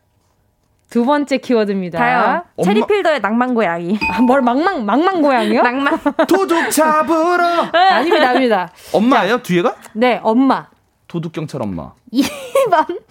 [0.93, 2.43] 두 번째 키워드입니다.
[2.55, 3.97] 엄마- 체리필더의 낭만 고양이.
[4.11, 5.63] 아, 뭘 망망 망망 고양이요?
[5.65, 5.97] 낭만.
[6.27, 7.63] 도둑 잡으러.
[7.73, 8.71] 아닙니다, 아닙니다.
[8.93, 9.41] 엄마예요?
[9.41, 9.75] 뒤에가?
[9.93, 10.67] 네, 엄마.
[11.07, 11.93] 도둑 경찰 엄마.
[12.13, 13.01] 2번.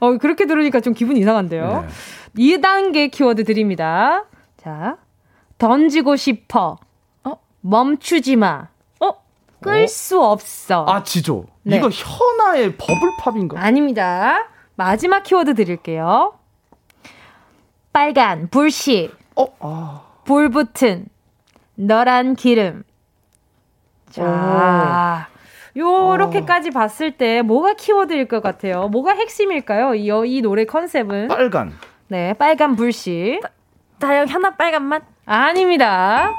[0.00, 1.86] 어, 그렇게 들으니까 좀 기분 이상한데요.
[2.36, 2.56] 네.
[2.58, 4.26] 2단계 키워드 드립니다.
[4.58, 4.98] 자,
[5.56, 6.76] 던지고 싶어.
[7.24, 7.32] 어?
[7.62, 8.68] 멈추지 마.
[9.00, 9.10] 어?
[9.62, 10.84] 끌수 없어.
[10.86, 11.46] 아, 지조.
[11.62, 11.78] 네.
[11.78, 13.58] 이거 현아의 버블팝인가?
[13.58, 14.48] 아닙니다.
[14.74, 16.34] 마지막 키워드 드릴게요.
[17.92, 20.02] 빨간, 불씨, 어, 아.
[20.24, 21.06] 불붙은,
[21.74, 22.84] 너란 기름.
[24.10, 25.28] 자,
[25.76, 28.88] 요렇게까지 봤을 때 뭐가 키워드일 것 같아요?
[28.88, 29.94] 뭐가 핵심일까요?
[29.94, 31.28] 이, 이 노래 컨셉은?
[31.28, 31.72] 빨간.
[32.08, 33.40] 네, 빨간 불씨.
[33.98, 35.02] 다영 하나 빨간 맛.
[35.24, 36.30] 아닙니다.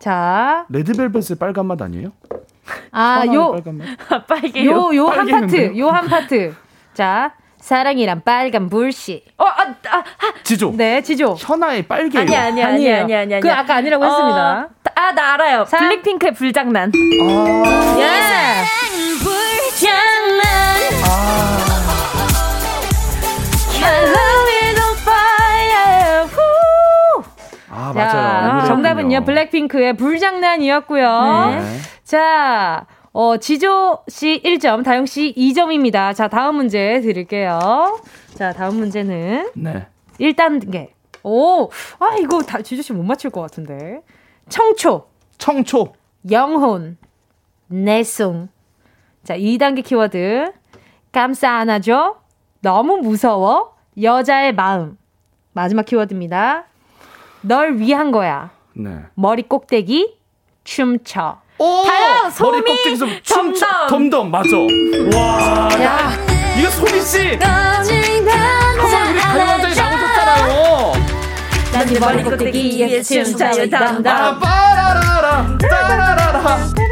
[0.00, 2.12] 자, 레드벨벳의 빨간 맛 아니에요?
[2.92, 3.86] 아, 요, 빨간 맛.
[4.26, 4.70] 빨개요.
[4.70, 5.26] 요, 요 한?
[5.26, 6.54] 파트, 요 한 파트.
[6.94, 7.34] 자,
[7.66, 9.24] 사랑이란 빨간 불씨.
[9.38, 10.04] 어, 아, 아, 아.
[10.44, 10.74] 지조.
[10.76, 11.34] 네, 지조.
[11.36, 12.22] 현아의 빨개요.
[12.22, 12.94] 아니야, 아니야, 아니에요.
[13.02, 13.40] 아니야, 아니야, 아니야.
[13.40, 14.68] 그 아까 아니라고 했습니다.
[14.94, 15.64] 아, 나 알아요.
[15.64, 15.80] 삼.
[15.80, 16.92] 블랙핑크의 불장난.
[16.94, 18.06] 예.
[23.82, 26.24] On fire.
[26.28, 27.24] 후.
[27.68, 28.38] 아, 자, 맞아요.
[28.38, 28.66] 이 노래였군요.
[28.68, 29.24] 정답은요.
[29.24, 31.46] 블랙핑크의 불장난이었고요.
[31.50, 31.80] 네.
[32.04, 32.86] 자,
[33.18, 36.14] 어, 지조 씨 1점, 다영 씨 2점입니다.
[36.14, 37.98] 자, 다음 문제 드릴게요.
[38.34, 39.86] 자, 다음 문제는 네.
[40.20, 40.90] 1단계.
[41.22, 44.02] 오, 아, 이거 다 지조 씨 못 맞출 것 같은데.
[44.50, 45.06] 청초,
[45.38, 45.94] 청초.
[46.30, 46.98] 영혼,
[47.68, 48.50] 내숭.
[49.24, 50.52] 자, 2단계 키워드.
[51.10, 52.18] 깜싸 안아줘.
[52.60, 53.76] 너무 무서워.
[54.02, 54.98] 여자의 마음.
[55.54, 56.66] 마지막 키워드입니다.
[57.40, 58.50] 널 위한 거야.
[58.74, 59.04] 네.
[59.14, 60.18] 머리 꼭대기,
[60.64, 61.45] 춤춰.
[61.58, 61.84] 오!
[61.86, 63.66] 다영, 소미, 머리 꼭대기에서 춤춰.
[63.88, 64.10] 덤덤.
[64.10, 64.48] 덤덤, 맞아.
[65.16, 65.68] 와.
[65.82, 66.12] 야,
[66.58, 67.38] 이거 소리씨!
[67.38, 67.86] 한번
[69.10, 70.92] 우리 가요광장에 나오셨잖아요.
[71.72, 73.50] 난네 머리 꼭대기에 춤춰.
[73.70, 74.06] 담담.
[74.06, 76.85] 아, 빠라라라, 따라라라.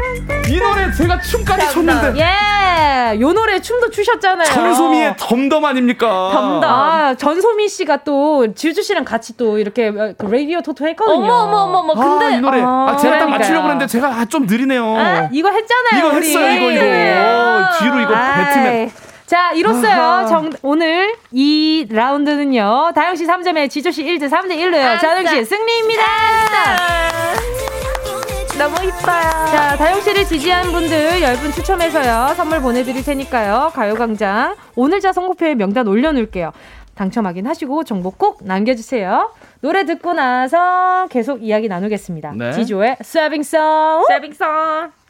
[0.47, 2.19] 이 노래 제가 춤까지 췄는데.
[2.21, 4.45] 예, 요 노래 춤도 추셨잖아요.
[4.47, 6.29] 전소미의 덤덤 아닙니까?
[6.33, 6.63] 덤덤.
[6.69, 11.15] 아, 전소미 씨가 또 지우주 씨랑 같이 또 이렇게 그 라디오 토토 했거든요.
[11.17, 11.93] 어머, 어머, 어머, 어머.
[12.19, 12.25] 근데.
[12.25, 12.61] 아, 이 노래.
[12.61, 13.29] 아, 제가 딱 그러니까요.
[13.29, 14.95] 맞추려고 했는데 제가 아, 좀 느리네요.
[14.97, 15.97] 아, 이거 했잖아요.
[15.97, 16.27] 이거 우리.
[16.27, 16.85] 했어요, 이거, 이거.
[16.85, 18.13] 어, 뒤로 이거.
[18.13, 18.91] 뱉으면.
[19.25, 20.27] 자, 이로써요.
[20.29, 22.91] 정, 오늘 이 라운드는요.
[22.93, 24.99] 다영 씨 3점에 지조 씨 1대 3대 1로요.
[25.01, 26.03] 자영 씨 승리입니다.
[28.57, 29.21] 너무 이뻐요.
[29.51, 32.33] 자, 다영 씨를 지지한 분들 10분 추첨해서요.
[32.35, 33.71] 선물 보내드릴 테니까요.
[33.73, 36.51] 가요광장 오늘자 선곡표에 명단 올려놓을게요.
[36.95, 39.33] 당첨 확인하시고 정보 꼭 남겨주세요.
[39.59, 42.31] 노래 듣고 나서 계속 이야기 나누겠습니다.
[42.37, 42.53] 네.
[42.53, 44.05] 지조의 세빙송.
[44.07, 45.04] 세빙선.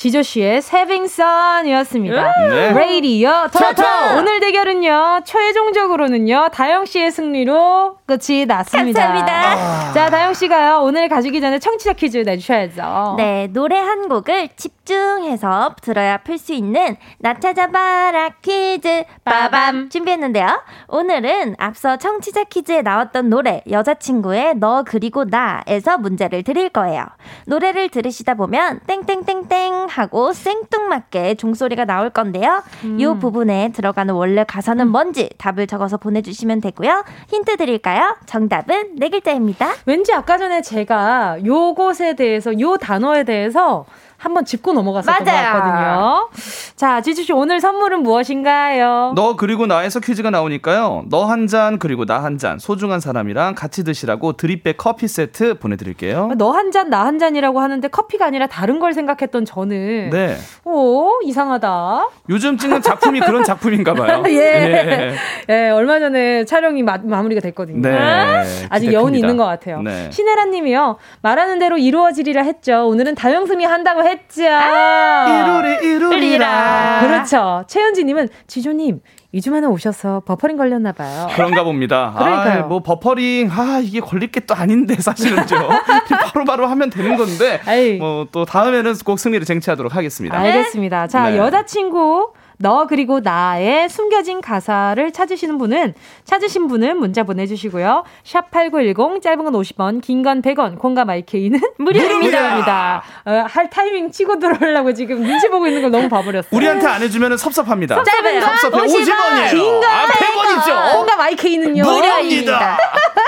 [0.00, 2.32] 지조 씨의 세빙선이었습니다.
[2.48, 2.72] 네.
[2.72, 3.82] 레이디어 토토 토토!
[4.16, 8.98] 오늘 대결은요 최종적으로는요 다영 씨의 승리로 끝이 났습니다.
[8.98, 9.92] 감사합니다.
[9.92, 13.16] 자 다영 씨가요 오늘 가시기 전에 청취자 퀴즈 내주셔야죠.
[13.18, 20.62] 네, 노래 한 곡을 집중해서 들어야 풀 수 있는 나 찾아봐라 퀴즈 빠밤 준비했는데요.
[20.88, 27.04] 오늘은 앞서 청취자 퀴즈에 나왔던 노래 여자친구의 너 그리고 나에서 문제를 드릴 거예요.
[27.44, 32.62] 노래를 들으시다 보면 땡땡땡땡 하고 생뚱맞게 종소리가 나올 건데요.
[32.98, 37.04] 이 부분에 들어가는 원래 가사는 뭔지 답을 적어서 보내주시면 되고요.
[37.28, 38.16] 힌트 드릴까요?
[38.26, 39.74] 정답은 네 글자입니다.
[39.86, 43.84] 왠지 아까 전에 제가 요것에 대해서 요 단어에 대해서
[44.20, 45.52] 한번 짚고 넘어갔었던 맞아요.
[45.52, 46.28] 것 같거든요.
[46.76, 49.12] 자 지주 씨 오늘 선물은 무엇인가요?
[49.16, 51.04] 너 그리고 나에서 퀴즈가 나오니까요.
[51.08, 56.32] 너 한 잔 그리고 나 한 잔 소중한 사람이랑 같이 드시라고 드립백 커피 세트 보내드릴게요.
[56.36, 60.36] 너 한 잔 나 한 잔이라고 하는데 커피가 아니라 다른 걸 생각했던 저는 네.
[60.64, 62.08] 오 이상하다.
[62.28, 64.22] 요즘 찍는 작품이 그런 작품인가 봐요.
[64.28, 65.14] 예.
[65.48, 67.80] 예, 얼마 전에 촬영이 마, 마무리가 됐거든요.
[67.80, 68.44] 네.
[68.68, 69.20] 아직 여운이.
[69.20, 69.82] 있는 것 같아요.
[69.82, 70.10] 네.
[70.10, 70.96] 신혜라 님이요.
[71.22, 72.86] 말하는 대로 이루어지리라 했죠.
[72.88, 74.42] 오늘은 다영승이 한다고 했죠.
[74.42, 77.00] 이루리 이루리라.
[77.00, 77.64] 그렇죠.
[77.68, 79.00] 최현지 님은 지조님
[79.34, 81.28] 2주 만에 오셔서 버퍼링 걸렸나 봐요.
[81.34, 82.12] 그런가 봅니다.
[82.18, 82.64] 그러니까요.
[82.64, 85.42] 아, 뭐 버퍼링 아 이게 걸릴 게 또 아닌데 사실은요.
[86.32, 87.60] 바로바로 하면 되는 건데.
[87.98, 90.36] 뭐 또 다음에는 꼭 승리를 쟁취하도록 하겠습니다.
[90.38, 91.06] 알겠습니다.
[91.06, 91.36] 자, 네.
[91.38, 92.32] 여자친구
[92.62, 95.94] 너 그리고 나의 숨겨진 가사를 찾으시는 분은
[96.24, 98.04] 찾으신 분은 문자 보내주시고요.
[98.22, 103.02] 샵 #8910 짧은 건 50원, 긴 건 100원, 콩과 마이K는 무료입니다.
[103.24, 106.50] 어, 할 타이밍 치고 들어오려고 지금 눈치 보고 있는 걸 너무 봐버렸어요.
[106.52, 108.02] 우리한테 안 해주면 섭섭합니다.
[108.02, 109.50] 짧은 거 섭섭해 50원이에요.
[109.50, 110.92] 긴 거, 아, 100원이죠.
[110.92, 111.82] 콩과 마이K는요.
[111.82, 112.78] 무료입니다.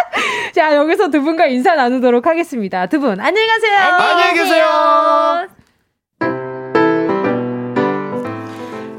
[0.55, 2.87] 자, 여기서 두 분과 인사 나누도록 하겠습니다.
[2.87, 3.79] 두 분 안녕히 가세요.
[3.79, 5.62] 안녕히 계세요.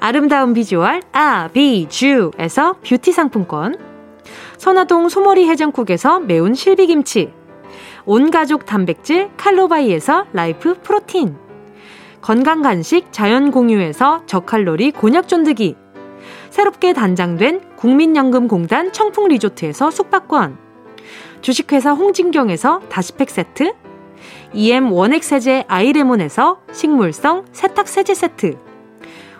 [0.00, 3.76] 아름다운 비주얼 아비주에서 뷰티 상품권.
[4.56, 7.32] 선화동 소머리 해장국에서 매운 실비김치.
[8.04, 11.36] 온가족 단백질 칼로바이에서 라이프 프로틴.
[12.20, 15.76] 건강 간식 자연 공유에서 저칼로리 곤약 쫀득이.
[16.50, 20.58] 새롭게 단장된 국민연금공단 청풍 리조트에서 숙박권.
[21.40, 23.72] 주식회사 홍진경에서 다시팩 세트.
[24.52, 28.56] EM 원액 세제 아이레몬에서 식물성 세탁 세제 세트.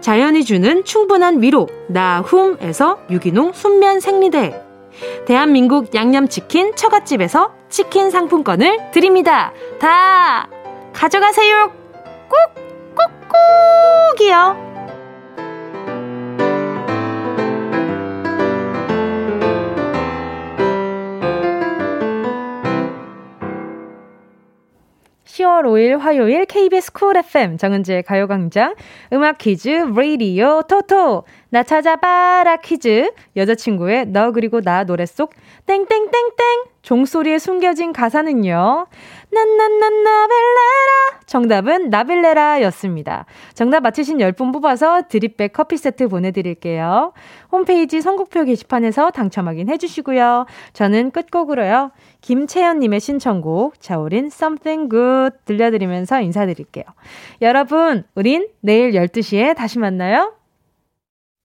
[0.00, 4.62] 자연이 주는 충분한 위로 나훔에서 유기농 순면 생리대.
[5.26, 9.52] 대한민국 양념치킨 처갓집에서 치킨 상품권을 드립니다.
[9.78, 10.48] 다
[10.92, 11.72] 가져가세요.
[12.28, 12.54] 꼭,
[12.94, 14.77] 꼭, 꼭이요.
[25.38, 28.74] (10월 5일) 화요일 KBS 쿨 FM 정은지의 가요광장
[29.12, 35.32] 음악 퀴즈 레이디오 토토 나 찾아봐라 퀴즈 여자친구의 너 그리고 나 노래 속
[35.66, 38.86] 땡땡땡땡 종소리에 숨겨진 가사는요
[39.30, 43.26] 난난난 나 벨레라 정답은 나빌레라 였습니다.
[43.52, 47.12] 정답 맞히신 10분 뽑아서 드립백 커피 세트 보내드릴게요.
[47.52, 50.46] 홈페이지 선곡표 게시판에서 당첨 확인 해 주시고요.
[50.72, 51.92] 저는 끝곡으로요.
[52.22, 56.84] 김채연님의 신청곡, 자우린 Something Good 들려드리면서 인사드릴게요.
[57.42, 60.37] 여러분, 우린 내일 12시에 다시 만나요.